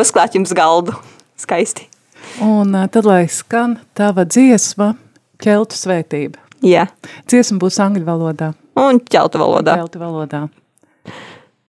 uzklāt 0.00 0.38
jums 0.38 0.54
galdu 0.56 0.96
skaisti. 1.44 1.84
Un 2.44 2.72
ā, 2.76 2.86
tad, 2.92 3.04
lai 3.04 3.26
skan 3.28 3.76
tava 3.96 4.24
dziesma, 4.24 4.94
ķeltu 5.42 5.76
svētība. 5.78 6.40
Jā, 6.64 6.88
Dziesma 7.30 7.60
būs 7.62 7.76
angļu 7.82 8.02
valodā, 8.08 8.48
un 8.86 9.00
ķeltu 9.02 9.40
valodā. 9.42 9.76
Ķeltu 9.80 10.02
valodā. 10.02 10.46